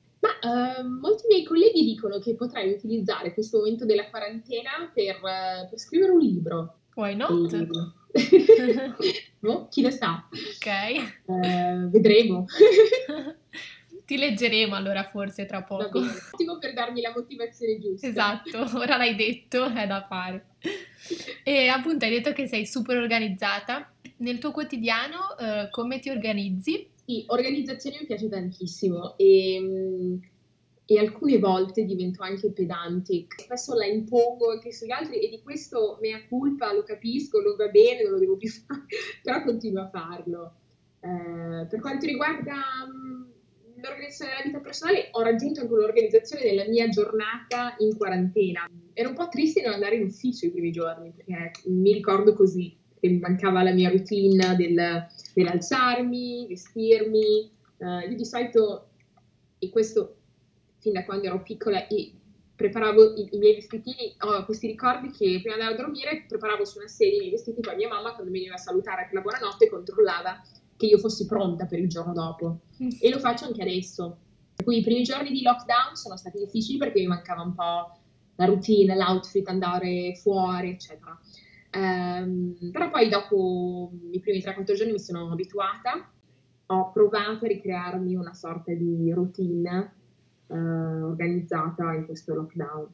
Uh, 0.43 0.85
molti 0.99 1.23
miei 1.29 1.43
colleghi 1.45 1.83
dicono 1.83 2.19
che 2.19 2.35
potrei 2.35 2.73
utilizzare 2.73 3.33
questo 3.33 3.59
momento 3.59 3.85
della 3.85 4.09
quarantena 4.09 4.91
per, 4.93 5.15
uh, 5.15 5.69
per 5.69 5.79
scrivere 5.79 6.11
un 6.11 6.19
libro. 6.19 6.79
Why 6.95 7.15
not? 7.15 7.53
E... 7.53 7.67
boh, 9.39 9.67
chi 9.69 9.81
lo 9.81 9.89
sa. 9.89 10.27
Ok. 10.29 11.23
Uh, 11.25 11.89
vedremo. 11.89 12.45
Ti 14.05 14.17
leggeremo 14.17 14.75
allora 14.75 15.03
forse 15.03 15.45
tra 15.45 15.63
poco. 15.63 16.01
Va 16.01 16.57
per 16.59 16.73
darmi 16.73 16.99
la 16.99 17.13
motivazione 17.15 17.79
giusta. 17.79 18.05
Esatto, 18.05 18.77
ora 18.77 18.97
l'hai 18.97 19.15
detto, 19.15 19.63
è 19.63 19.87
da 19.87 20.05
fare. 20.05 20.47
E 21.41 21.67
appunto 21.69 22.03
hai 22.03 22.11
detto 22.11 22.33
che 22.33 22.47
sei 22.47 22.65
super 22.65 22.97
organizzata. 22.97 23.93
Nel 24.17 24.39
tuo 24.39 24.51
quotidiano 24.51 25.19
uh, 25.39 25.69
come 25.69 25.99
ti 25.99 26.09
organizzi? 26.09 26.89
Sì, 27.05 27.23
organizzazione 27.27 27.97
mi 27.99 28.05
piace 28.05 28.29
tantissimo 28.29 29.17
e, 29.17 29.59
mm, 29.59 30.15
e, 30.95 30.99
alcune 30.99 31.39
volte 31.39 31.83
divento 31.85 32.23
anche 32.23 32.51
pedante. 32.51 33.27
Spesso 33.35 33.73
la 33.73 33.85
impongo 33.85 34.51
anche 34.51 34.71
sugli 34.71 34.91
altri 34.91 35.19
e 35.19 35.29
di 35.29 35.41
questo 35.41 35.97
mea 36.01 36.25
culpa, 36.27 36.73
lo 36.73 36.83
capisco, 36.83 37.41
non 37.41 37.55
va 37.55 37.67
bene, 37.67 38.03
non 38.03 38.13
lo 38.13 38.19
devo 38.19 38.37
più 38.37 38.49
fare, 38.65 38.85
però 39.21 39.43
continuo 39.43 39.83
a 39.83 39.89
farlo. 39.89 40.53
Eh, 40.99 41.65
per 41.65 41.79
quanto 41.81 42.05
riguarda 42.05 42.53
um, 42.87 43.27
l'organizzazione 43.75 44.31
della 44.31 44.43
vita 44.45 44.59
personale, 44.59 45.09
ho 45.11 45.21
raggiunto 45.21 45.61
anche 45.61 45.73
l'organizzazione 45.73 46.43
della 46.43 46.67
mia 46.67 46.87
giornata 46.87 47.75
in 47.79 47.97
quarantena. 47.97 48.69
Ero 48.93 49.09
un 49.09 49.15
po' 49.15 49.27
triste 49.27 49.61
non 49.61 49.73
andare 49.73 49.95
in 49.95 50.03
ufficio 50.03 50.45
i 50.45 50.51
primi 50.51 50.71
giorni, 50.71 51.11
perché 51.11 51.51
mi 51.65 51.91
ricordo 51.91 52.33
così, 52.33 52.75
che 52.99 53.09
mi 53.09 53.19
mancava 53.19 53.63
la 53.63 53.73
mia 53.73 53.89
routine 53.89 54.55
del 54.55 55.07
per 55.33 55.47
alzarmi, 55.47 56.47
vestirmi. 56.47 57.51
Uh, 57.77 58.09
io 58.09 58.15
di 58.15 58.23
solito, 58.23 58.91
e 59.59 59.69
questo 59.69 60.22
fin 60.83 60.93
da 60.93 61.05
quando 61.05 61.27
ero 61.27 61.41
piccola, 61.41 61.79
preparavo 62.55 63.15
i, 63.15 63.29
i, 63.31 63.37
miei 63.37 63.55
vestitini, 63.55 64.15
ho 64.19 64.43
questi 64.43 64.67
ricordi 64.67 65.09
che 65.11 65.39
prima 65.41 65.55
di 65.55 65.61
andare 65.61 65.73
a 65.73 65.77
dormire 65.77 66.25
preparavo 66.27 66.65
su 66.65 66.77
una 66.77 66.89
sedia 66.89 67.15
i 67.15 67.19
miei 67.19 67.31
vestiti, 67.31 67.61
poi 67.61 67.77
mia 67.77 67.87
mamma 67.87 68.11
quando 68.11 68.29
mi 68.31 68.39
veniva 68.39 68.55
a 68.55 68.59
salutare 68.59 69.05
per 69.05 69.13
la 69.13 69.21
buonanotte 69.21 69.69
controllava 69.69 70.41
che 70.75 70.85
io 70.85 70.97
fossi 70.97 71.25
pronta 71.25 71.65
per 71.65 71.79
il 71.79 71.87
giorno 71.87 72.11
dopo. 72.11 72.59
Mm. 72.83 72.89
E 72.99 73.09
lo 73.09 73.19
faccio 73.19 73.45
anche 73.45 73.61
adesso. 73.61 74.17
Per 74.55 74.65
cui 74.65 74.79
i 74.79 74.83
primi 74.83 75.03
giorni 75.03 75.31
di 75.31 75.41
lockdown 75.41 75.95
sono 75.95 76.17
stati 76.17 76.37
difficili 76.37 76.77
perché 76.77 76.99
mi 76.99 77.07
mancava 77.07 77.41
un 77.41 77.55
po' 77.55 77.97
la 78.35 78.45
routine, 78.45 78.95
l'outfit, 78.95 79.47
andare 79.47 80.13
fuori, 80.15 80.71
eccetera. 80.71 81.17
Um, 81.75 82.69
però 82.71 82.89
poi 82.91 83.09
dopo 83.09 83.91
i 84.11 84.19
primi 84.19 84.39
3-4 84.39 84.73
giorni 84.73 84.91
mi 84.91 84.99
sono 84.99 85.31
abituata, 85.31 86.11
ho 86.67 86.91
provato 86.91 87.45
a 87.45 87.47
ricrearmi 87.47 88.15
una 88.15 88.33
sorta 88.33 88.73
di 88.73 89.11
routine 89.11 90.01
uh, 90.55 91.05
organizzata 91.05 91.93
in 91.93 92.05
questo 92.05 92.33
lockdown. 92.33 92.87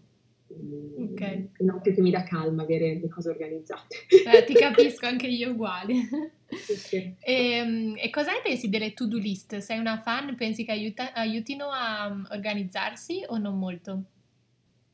Ok. 0.49 1.49
Noto 1.59 1.91
che 1.91 2.01
mi 2.01 2.09
dà 2.09 2.23
calma 2.23 2.63
avere 2.63 2.99
le 2.99 3.07
cose 3.07 3.29
organizzate. 3.29 3.95
Eh, 4.07 4.43
ti 4.45 4.53
capisco, 4.57 5.05
anche 5.05 5.27
io 5.27 5.51
uguali. 5.51 6.01
Sì, 6.49 6.73
sì. 6.73 7.15
E, 7.19 7.51
ehm, 7.51 7.95
e, 7.97 8.09
cosa 8.09 8.31
ne 8.31 8.39
pensi 8.41 8.69
delle 8.69 8.93
to-do 8.93 9.17
list? 9.17 9.57
Sei 9.57 9.77
una 9.77 9.99
fan? 9.99 10.35
Pensi 10.35 10.65
che 10.65 10.71
aiuta, 10.71 11.13
aiutino 11.13 11.69
a 11.69 12.07
um, 12.07 12.27
organizzarsi 12.31 13.23
o 13.27 13.37
non 13.37 13.59
molto? 13.59 14.03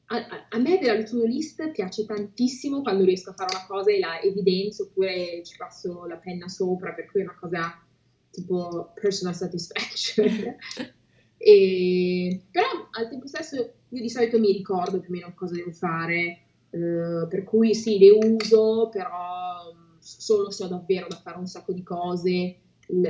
a, 0.08 0.48
a, 0.50 0.60
me 0.60 0.78
della 0.78 1.02
to-do 1.04 1.26
list 1.26 1.72
piace 1.72 2.06
tantissimo 2.06 2.82
quando 2.82 3.06
riesco 3.06 3.32
a 3.32 3.34
fare 3.34 3.56
una 3.56 3.66
cosa 3.66 3.92
e 3.92 4.00
la 4.00 4.22
evidenzio 4.22 4.86
oppure 4.86 5.42
ci 5.44 5.58
passo 5.58 6.06
la 6.06 6.18
penna 6.18 6.48
sopra, 6.48 6.94
per 6.94 7.10
cui 7.10 7.22
è 7.22 7.24
una 7.24 7.38
cosa 7.40 7.82
tipo 8.30 8.92
personal 9.00 9.34
satisfaction. 9.34 10.56
e, 11.38 12.42
però 12.52 12.68
al 12.92 13.10
tempo 13.10 13.28
stesso 13.28 13.56
io 13.56 14.02
di 14.02 14.10
solito 14.10 14.40
mi 14.40 14.52
ricordo 14.52 15.00
più 15.00 15.10
o 15.10 15.14
meno 15.14 15.34
cosa 15.36 15.56
devo 15.56 15.72
fare, 15.72 16.40
eh, 16.70 17.28
per 17.30 17.44
cui 17.44 17.74
sì, 17.74 17.98
le 17.98 18.12
uso, 18.12 18.90
però 18.90 19.74
solo 20.00 20.52
se 20.52 20.64
ho 20.64 20.68
davvero 20.68 21.08
da 21.08 21.16
fare 21.16 21.38
un 21.38 21.48
sacco 21.48 21.74
di 21.74 21.84
cose, 21.84 22.58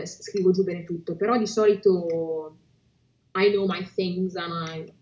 scrivo 0.04 0.52
giù 0.52 0.64
bene 0.64 0.84
tutto, 0.84 1.16
però 1.16 1.38
di 1.38 1.48
solito 1.48 2.58
I 3.34 3.52
know 3.52 3.66
my 3.68 3.86
things 3.96 4.36
and 4.36 4.52
I 4.70 4.94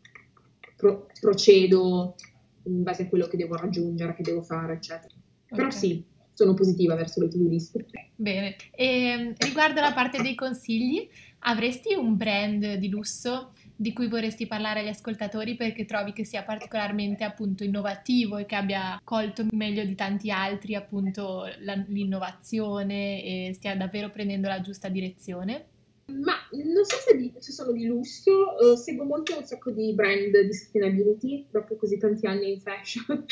pro- 0.76 1.08
procedo 1.20 2.16
in 2.64 2.84
base 2.84 3.04
a 3.04 3.08
quello 3.10 3.28
che 3.28 3.38
devo 3.38 3.56
raggiungere, 3.56 4.16
che 4.16 4.24
devo 4.24 4.42
fare, 4.42 4.74
eccetera. 4.74 5.14
Okay. 5.14 5.58
Però 5.58 5.70
sì, 5.70 6.04
sono 6.34 6.54
positiva 6.54 6.96
verso 6.96 7.22
le 7.22 7.28
to-do 7.28 7.48
list. 7.48 7.84
Bene, 8.16 8.56
e 8.72 8.86
ehm, 8.86 9.34
riguardo 9.38 9.82
la 9.82 9.94
parte 9.94 10.22
dei 10.22 10.36
consigli, 10.36 11.08
avresti 11.44 11.94
un 11.94 12.18
brand 12.18 12.76
di 12.76 12.90
lusso 12.90 13.54
di 13.76 13.92
cui 13.92 14.08
vorresti 14.08 14.48
parlare 14.48 14.82
agli 14.82 14.88
ascoltatori 14.88 15.56
perché 15.56 15.86
trovi 15.86 16.14
che 16.14 16.24
sia 16.24 16.44
particolarmente 16.44 17.24
appunto 17.24 17.64
innovativo 17.64 18.38
e 18.38 18.46
che 18.46 18.56
abbia 18.56 19.00
colto 19.04 19.46
meglio 19.52 19.84
di 19.84 19.96
tanti 19.96 20.32
altri 20.32 20.76
appunto 20.76 21.46
la, 21.60 21.74
l'innovazione 21.88 23.24
e 23.24 23.54
stia 23.54 23.76
davvero 23.76 24.10
prendendo 24.10 24.48
la 24.48 24.62
giusta 24.62 24.90
direzione? 24.90 25.66
Ma 26.06 26.34
non 26.52 26.84
so 26.86 26.98
se, 26.98 27.18
di, 27.18 27.34
se 27.40 27.52
sono 27.52 27.72
di 27.72 27.86
lusso, 27.86 28.32
uh, 28.60 28.76
seguo 28.76 29.06
molto 29.06 29.38
un 29.38 29.46
sacco 29.46 29.72
di 29.72 29.94
brand 29.94 30.38
di 30.38 30.54
sustainability 30.54 31.48
dopo 31.50 31.76
così 31.76 31.98
tanti 31.98 32.28
anni 32.28 32.52
in 32.54 32.60
fashion. 32.60 33.26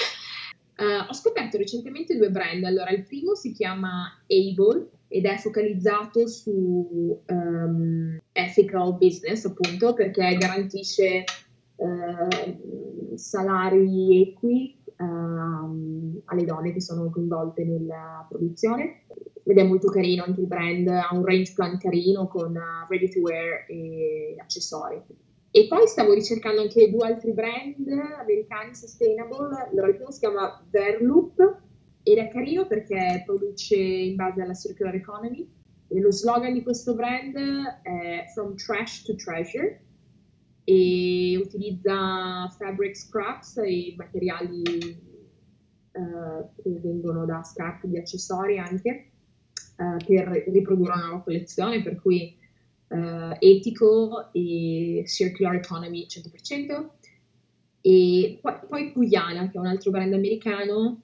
Uh, 0.81 1.07
ho 1.07 1.13
scoperto 1.13 1.57
recentemente 1.57 2.17
due 2.17 2.31
brand. 2.31 2.63
Allora, 2.63 2.89
il 2.89 3.03
primo 3.03 3.35
si 3.35 3.53
chiama 3.53 4.11
Able 4.27 4.89
ed 5.07 5.25
è 5.25 5.37
focalizzato 5.37 6.27
su 6.27 7.21
um, 7.27 8.19
ethical 8.31 8.97
business, 8.97 9.45
appunto, 9.45 9.93
perché 9.93 10.35
garantisce 10.37 11.23
uh, 11.75 13.15
salari 13.15 14.21
equi 14.21 14.81
uh, 14.97 16.21
alle 16.25 16.45
donne 16.45 16.73
che 16.73 16.81
sono 16.81 17.09
coinvolte 17.09 17.63
nella 17.63 18.25
produzione. 18.27 19.03
Ed 19.43 19.57
è 19.57 19.63
molto 19.63 19.89
carino 19.89 20.23
anche 20.23 20.41
il 20.41 20.47
brand, 20.47 20.87
ha 20.87 21.09
un 21.11 21.25
range 21.25 21.53
plan 21.53 21.77
carino 21.77 22.27
con 22.27 22.55
uh, 22.55 22.89
ready 22.89 23.09
to 23.09 23.19
wear 23.19 23.65
e 23.67 24.35
accessori. 24.37 25.01
E 25.53 25.67
poi 25.67 25.85
stavo 25.85 26.13
ricercando 26.13 26.61
anche 26.61 26.89
due 26.89 27.07
altri 27.07 27.33
brand 27.33 27.85
americani 28.19 28.73
sustainable. 28.73 29.67
Allora, 29.69 29.87
il 29.87 29.95
primo 29.95 30.11
si 30.11 30.19
chiama 30.19 30.65
Verloop 30.69 31.59
ed 32.03 32.17
è 32.17 32.29
carino 32.29 32.65
perché 32.67 33.21
produce 33.25 33.75
in 33.75 34.15
base 34.15 34.41
alla 34.41 34.53
circular 34.53 34.95
economy 34.95 35.47
e 35.87 35.99
lo 35.99 36.11
slogan 36.11 36.53
di 36.53 36.63
questo 36.63 36.95
brand 36.95 37.35
è 37.35 38.25
From 38.33 38.55
Trash 38.55 39.03
to 39.03 39.15
Treasure 39.15 39.81
e 40.63 41.37
utilizza 41.37 42.47
fabric 42.57 42.95
scraps 42.95 43.57
e 43.57 43.93
materiali 43.97 44.61
uh, 45.91 46.49
che 46.55 46.79
vengono 46.81 47.25
da 47.25 47.43
scarpe 47.43 47.89
di 47.89 47.97
accessori 47.97 48.57
anche 48.57 49.11
uh, 49.77 49.97
per 50.05 50.43
riprodurre 50.47 50.93
una 50.93 51.05
nuova 51.07 51.23
collezione 51.23 51.83
per 51.83 51.99
cui 51.99 52.37
uh, 52.91 53.35
etico 53.39 54.29
e 54.31 55.03
circular 55.07 55.55
economy 55.55 56.05
100% 56.07 56.89
e 57.81 58.37
poi, 58.41 58.53
poi 58.67 58.91
Cuyana 58.91 59.49
che 59.49 59.57
è 59.57 59.59
un 59.59 59.65
altro 59.65 59.89
brand 59.89 60.13
americano 60.13 61.01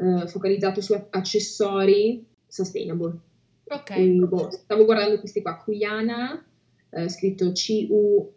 eh, 0.00 0.26
focalizzato 0.26 0.80
su 0.80 0.94
accessori 1.10 2.24
sustainable. 2.46 3.18
Ok. 3.64 3.92
Quindi, 3.92 4.26
boh, 4.26 4.50
stavo 4.50 4.84
guardando 4.84 5.18
questi 5.18 5.42
qua, 5.42 5.56
Cuyana, 5.58 6.42
eh, 6.90 7.08
scritto 7.08 7.52
C-U-Y-A-N-A, 7.52 8.34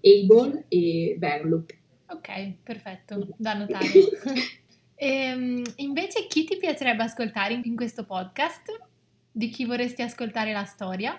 Able 0.00 0.64
e 0.68 1.16
Verloop. 1.18 1.76
Ok, 2.08 2.54
perfetto, 2.62 3.28
da 3.36 3.54
notare. 3.54 3.86
e, 4.94 5.06
ehm, 5.06 5.62
invece 5.76 6.26
chi 6.26 6.44
ti 6.44 6.56
piacerebbe 6.56 7.02
ascoltare 7.02 7.60
in 7.62 7.76
questo 7.76 8.04
podcast? 8.04 8.89
Di 9.32 9.48
chi 9.48 9.64
vorresti 9.64 10.02
ascoltare 10.02 10.52
la 10.52 10.64
storia? 10.64 11.12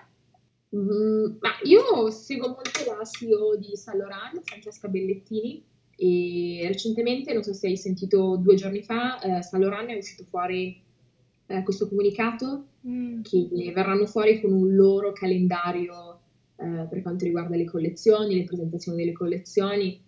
Mm, 0.76 1.38
ma 1.40 1.52
io 1.64 2.10
seguo 2.12 2.48
molto 2.48 2.96
la 2.98 3.04
CEO 3.04 3.56
di 3.58 3.76
San 3.76 3.98
Laurent, 3.98 4.42
Francesca 4.44 4.88
Bellettini, 4.88 5.64
e 5.96 6.64
recentemente, 6.68 7.34
non 7.34 7.44
so 7.44 7.54
se 7.54 7.68
hai 7.68 7.78
sentito 7.78 8.36
due 8.38 8.56
giorni 8.56 8.82
fa, 8.82 9.20
eh, 9.20 9.44
San 9.44 9.60
Laurent 9.60 9.90
è 9.90 9.98
uscito 9.98 10.24
fuori 10.24 10.82
eh, 11.46 11.64
questo 11.64 11.88
comunicato 11.88 12.66
mm. 12.88 13.22
che 13.22 13.72
verranno 13.74 14.06
fuori 14.08 14.42
con 14.42 14.52
un 14.52 14.74
loro 14.76 15.12
calendario 15.12 16.20
eh, 16.56 16.88
per 16.90 17.02
quanto 17.02 17.26
riguarda 17.26 17.56
le 17.56 17.66
collezioni, 17.66 18.36
le 18.36 18.46
presentazioni 18.46 18.98
delle 18.98 19.14
collezioni. 19.14 20.02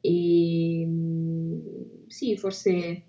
E 0.00 0.84
mm, 0.86 1.58
sì, 2.08 2.36
forse 2.36 3.02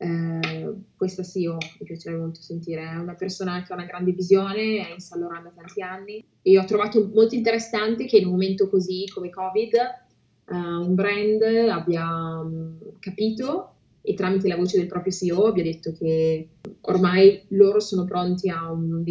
eh, 0.00 0.74
questa 0.96 1.24
sì, 1.24 1.46
oh, 1.46 1.56
mi 1.56 1.86
piacerebbe 1.86 2.22
molto 2.22 2.40
sentire. 2.40 2.82
È 2.82 2.96
una 2.96 3.14
persona 3.14 3.62
che 3.62 3.72
ha 3.72 3.76
una 3.76 3.84
grande 3.84 4.12
visione, 4.12 4.86
è 4.86 4.92
in 4.92 5.00
San 5.00 5.20
Laurent 5.20 5.44
da 5.44 5.52
tanti 5.54 5.82
anni 5.82 6.24
e 6.40 6.58
ho 6.58 6.64
trovato 6.64 7.10
molto 7.12 7.34
interessante 7.34 8.06
che 8.06 8.18
in 8.18 8.26
un 8.26 8.32
momento 8.32 8.68
così 8.68 9.04
come 9.12 9.30
Covid 9.30 9.72
uh, 10.50 10.54
un 10.54 10.94
brand 10.94 11.42
abbia 11.42 12.40
um, 12.40 12.78
capito 13.00 13.72
e 14.00 14.14
tramite 14.14 14.48
la 14.48 14.56
voce 14.56 14.78
del 14.78 14.86
proprio 14.86 15.12
CEO 15.12 15.46
abbia 15.46 15.64
detto 15.64 15.92
che 15.92 16.48
ormai 16.82 17.42
loro 17.48 17.80
sono 17.80 18.04
pronti 18.04 18.48
a 18.48 18.70
un, 18.70 19.04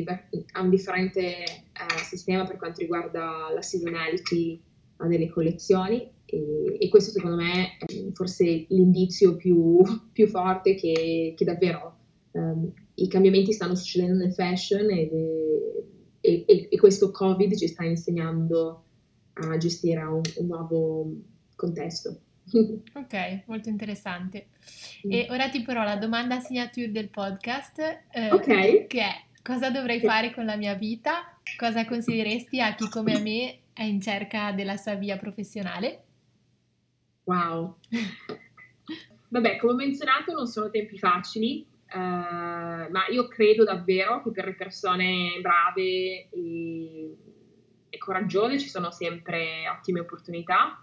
a 0.53 0.61
un 0.61 0.69
differente 0.69 1.43
uh, 1.73 2.03
sistema 2.03 2.45
per 2.45 2.55
quanto 2.55 2.79
riguarda 2.79 3.51
la 3.53 3.61
seasonality 3.61 4.61
delle 5.05 5.29
collezioni 5.29 6.15
e, 6.29 6.77
e, 6.79 6.89
questo 6.89 7.11
secondo 7.11 7.37
me 7.37 7.77
è 7.77 8.11
forse 8.13 8.65
l'indizio 8.69 9.37
più, 9.37 9.81
più 10.11 10.27
forte 10.27 10.75
che, 10.75 11.33
che 11.35 11.45
davvero 11.45 11.97
um, 12.31 12.71
i 12.95 13.07
cambiamenti 13.07 13.53
stanno 13.53 13.75
succedendo 13.75 14.23
nel 14.23 14.33
fashion 14.33 14.89
ed, 14.89 15.11
e, 16.19 16.43
e, 16.45 16.67
e 16.69 16.77
questo 16.77 17.11
Covid 17.11 17.55
ci 17.55 17.67
sta 17.67 17.85
insegnando 17.85 18.83
a 19.33 19.57
gestire 19.57 20.03
un, 20.03 20.21
un 20.37 20.45
nuovo 20.45 21.13
contesto. 21.55 22.21
Ok, 22.93 23.43
molto 23.45 23.69
interessante. 23.69 24.47
E 25.01 25.27
ora 25.29 25.49
ti 25.49 25.61
porrò 25.61 25.83
la 25.83 25.97
domanda 25.97 26.39
signature 26.39 26.91
del 26.91 27.09
podcast, 27.09 27.79
eh, 28.11 28.31
okay. 28.31 28.87
che 28.87 29.01
è 29.01 29.11
cosa 29.41 29.69
dovrei 29.69 29.99
fare 29.99 30.33
con 30.33 30.45
la 30.45 30.55
mia 30.55 30.73
vita? 30.73 31.37
Cosa 31.57 31.85
consiglieresti 31.85 32.61
a 32.61 32.73
chi 32.73 32.89
come 32.89 33.19
me 33.19 33.59
è 33.73 33.83
in 33.83 34.01
cerca 34.01 34.51
della 34.51 34.77
sua 34.77 34.95
via 34.95 35.17
professionale? 35.17 36.03
Wow. 37.27 37.77
Vabbè, 39.29 39.57
come 39.57 39.73
menzionato 39.73 40.33
non 40.33 40.47
sono 40.47 40.69
tempi 40.69 40.97
facili, 40.97 41.65
uh, 41.93 41.97
ma 41.97 43.07
io 43.09 43.27
credo 43.27 43.63
davvero 43.63 44.23
che 44.23 44.31
per 44.31 44.45
le 44.45 44.55
persone 44.55 45.39
brave 45.41 46.29
e, 46.29 47.17
e 47.89 47.97
coraggiose 47.97 48.57
ci 48.57 48.69
sono 48.69 48.91
sempre 48.91 49.67
ottime 49.69 49.99
opportunità 49.99 50.81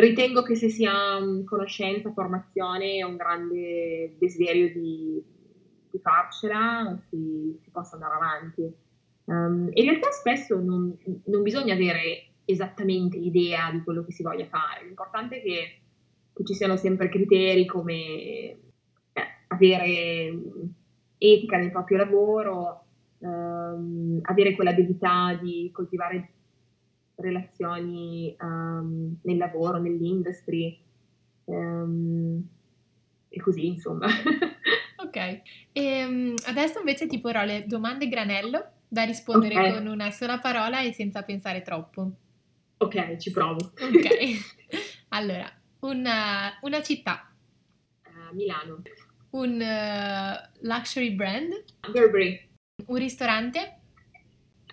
ritengo 0.00 0.42
che 0.42 0.56
se 0.56 0.68
si 0.68 0.84
ha 0.84 1.18
conoscenza, 1.44 2.10
formazione 2.12 2.96
e 2.96 3.04
un 3.04 3.16
grande 3.16 4.16
desiderio 4.18 4.72
di, 4.72 5.22
di 5.90 5.98
farcela, 5.98 6.98
si, 7.08 7.56
si, 7.62 7.70
possa 7.70 7.94
andare 7.94 8.14
avanti. 8.14 8.72
Um, 9.24 9.68
in 9.72 9.84
realtà 9.84 10.10
spesso 10.10 10.58
non, 10.58 10.96
non, 11.26 11.42
bisogna 11.42 11.74
avere 11.74 12.29
esattamente 12.50 13.16
idea 13.16 13.70
di 13.70 13.82
quello 13.82 14.04
che 14.04 14.12
si 14.12 14.22
voglia 14.22 14.46
fare, 14.46 14.84
l'importante 14.84 15.40
è 15.40 15.42
che, 15.42 15.78
che 16.32 16.44
ci 16.44 16.54
siano 16.54 16.76
sempre 16.76 17.08
criteri 17.08 17.66
come 17.66 17.94
eh, 17.94 18.58
avere 19.48 20.32
etica 21.18 21.58
nel 21.58 21.70
proprio 21.70 21.98
lavoro, 21.98 22.84
um, 23.18 24.18
avere 24.22 24.54
quell'abilità 24.54 25.38
di 25.40 25.70
coltivare 25.72 26.30
relazioni 27.16 28.34
um, 28.40 29.16
nel 29.22 29.36
lavoro, 29.36 29.78
nell'industry 29.78 30.78
um, 31.44 32.42
e 33.28 33.40
così 33.40 33.66
insomma. 33.66 34.06
ok, 35.04 35.16
e, 35.16 35.42
ehm, 35.72 36.34
adesso 36.46 36.78
invece 36.78 37.06
ti 37.06 37.20
porrò 37.20 37.44
le 37.44 37.64
domande 37.66 38.08
granello 38.08 38.64
da 38.88 39.04
rispondere 39.04 39.54
okay. 39.54 39.72
con 39.74 39.86
una 39.86 40.10
sola 40.10 40.38
parola 40.38 40.82
e 40.82 40.92
senza 40.92 41.22
pensare 41.22 41.62
troppo. 41.62 42.10
Ok, 42.82 43.16
ci 43.18 43.30
provo. 43.30 43.72
Ok, 43.78 44.08
allora, 45.08 45.52
una, 45.80 46.58
una 46.62 46.82
città. 46.82 47.30
Uh, 48.06 48.34
Milano. 48.34 48.80
Un 49.32 49.60
uh, 49.60 50.66
luxury 50.66 51.14
brand. 51.14 51.62
Burberry. 51.92 52.48
Un 52.86 52.96
ristorante. 52.96 53.80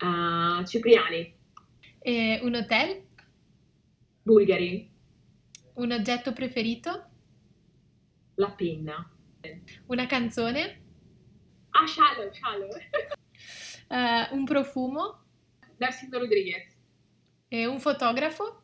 Uh, 0.00 0.64
Cipriani. 0.64 1.36
E 1.98 2.40
un 2.42 2.54
hotel? 2.54 3.06
Bulgari. 4.22 4.90
Un 5.74 5.92
oggetto 5.92 6.32
preferito? 6.32 7.10
La 8.36 8.50
penna. 8.52 9.06
Una 9.86 10.06
canzone? 10.06 10.82
Ah, 11.70 11.86
Shallow, 11.86 12.32
Shallow. 12.32 12.70
un 14.32 14.44
profumo? 14.46 15.24
Darcindo 15.76 16.18
Rodriguez. 16.18 16.77
E 17.50 17.66
un 17.66 17.80
fotografo? 17.80 18.60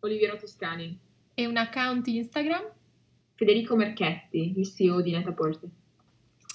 Oliviero 0.00 0.36
Toscani. 0.36 0.98
E 1.32 1.46
un 1.46 1.56
account 1.56 2.06
Instagram? 2.06 2.62
Federico 3.34 3.74
Merchetti, 3.74 4.52
il 4.56 4.66
CEO 4.68 5.00
di 5.00 5.12
Netaporte. 5.12 5.68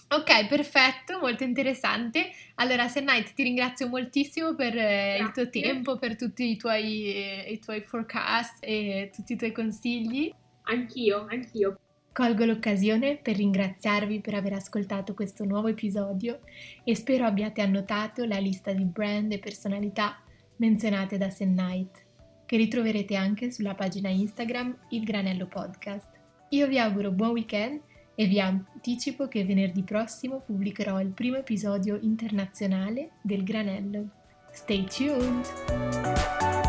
Ok, 0.10 0.48
perfetto, 0.48 1.18
molto 1.20 1.44
interessante. 1.44 2.30
Allora, 2.56 2.86
Night, 2.86 3.34
ti 3.34 3.42
ringrazio 3.42 3.88
moltissimo 3.88 4.54
per 4.54 4.78
eh, 4.78 5.18
il 5.18 5.32
tuo 5.32 5.50
tempo, 5.50 5.98
per 5.98 6.16
tutti 6.16 6.52
i 6.52 6.58
tuoi, 6.58 7.12
eh, 7.12 7.46
i 7.50 7.60
tuoi 7.60 7.82
forecast 7.82 8.58
e 8.60 9.10
tutti 9.12 9.34
i 9.34 9.36
tuoi 9.36 9.52
consigli. 9.52 10.32
Anch'io, 10.66 11.26
anch'io. 11.28 11.80
Colgo 12.12 12.46
l'occasione 12.46 13.18
per 13.18 13.38
ringraziarvi 13.38 14.22
per 14.22 14.36
aver 14.36 14.54
ascoltato 14.54 15.16
questo 15.16 15.46
nuovo 15.46 15.70
episodio 15.70 16.42
e 16.84 16.94
spero 16.96 17.26
abbiate 17.26 17.62
annotato 17.62 18.24
la 18.26 18.38
lista 18.38 18.72
di 18.72 18.84
brand 18.84 19.32
e 19.32 19.40
personalità 19.40 20.23
menzionate 20.58 21.18
da 21.18 21.30
Sen 21.30 21.54
Night, 21.54 22.06
che 22.46 22.58
ritroverete 22.58 23.16
anche 23.16 23.52
sulla 23.52 23.76
pagina 23.76 24.10
Instagram 24.10 24.78
Il 24.90 25.04
Granello 25.04 25.48
Podcast. 25.48 26.10
Io 26.50 26.68
vi 26.68 26.78
auguro 26.78 27.12
buon 27.12 27.32
weekend 27.32 27.82
e 28.16 28.26
vi 28.28 28.40
anticipo 28.40 29.28
che 29.28 29.44
venerdì 29.44 29.82
prossimo 29.84 30.42
pubblicherò 30.46 31.02
il 31.02 31.10
primo 31.10 31.38
episodio 31.38 31.98
internazionale 32.02 33.12
del 33.22 33.44
Granello. 33.44 34.08
Stay 34.52 34.86
tuned! 34.86 36.63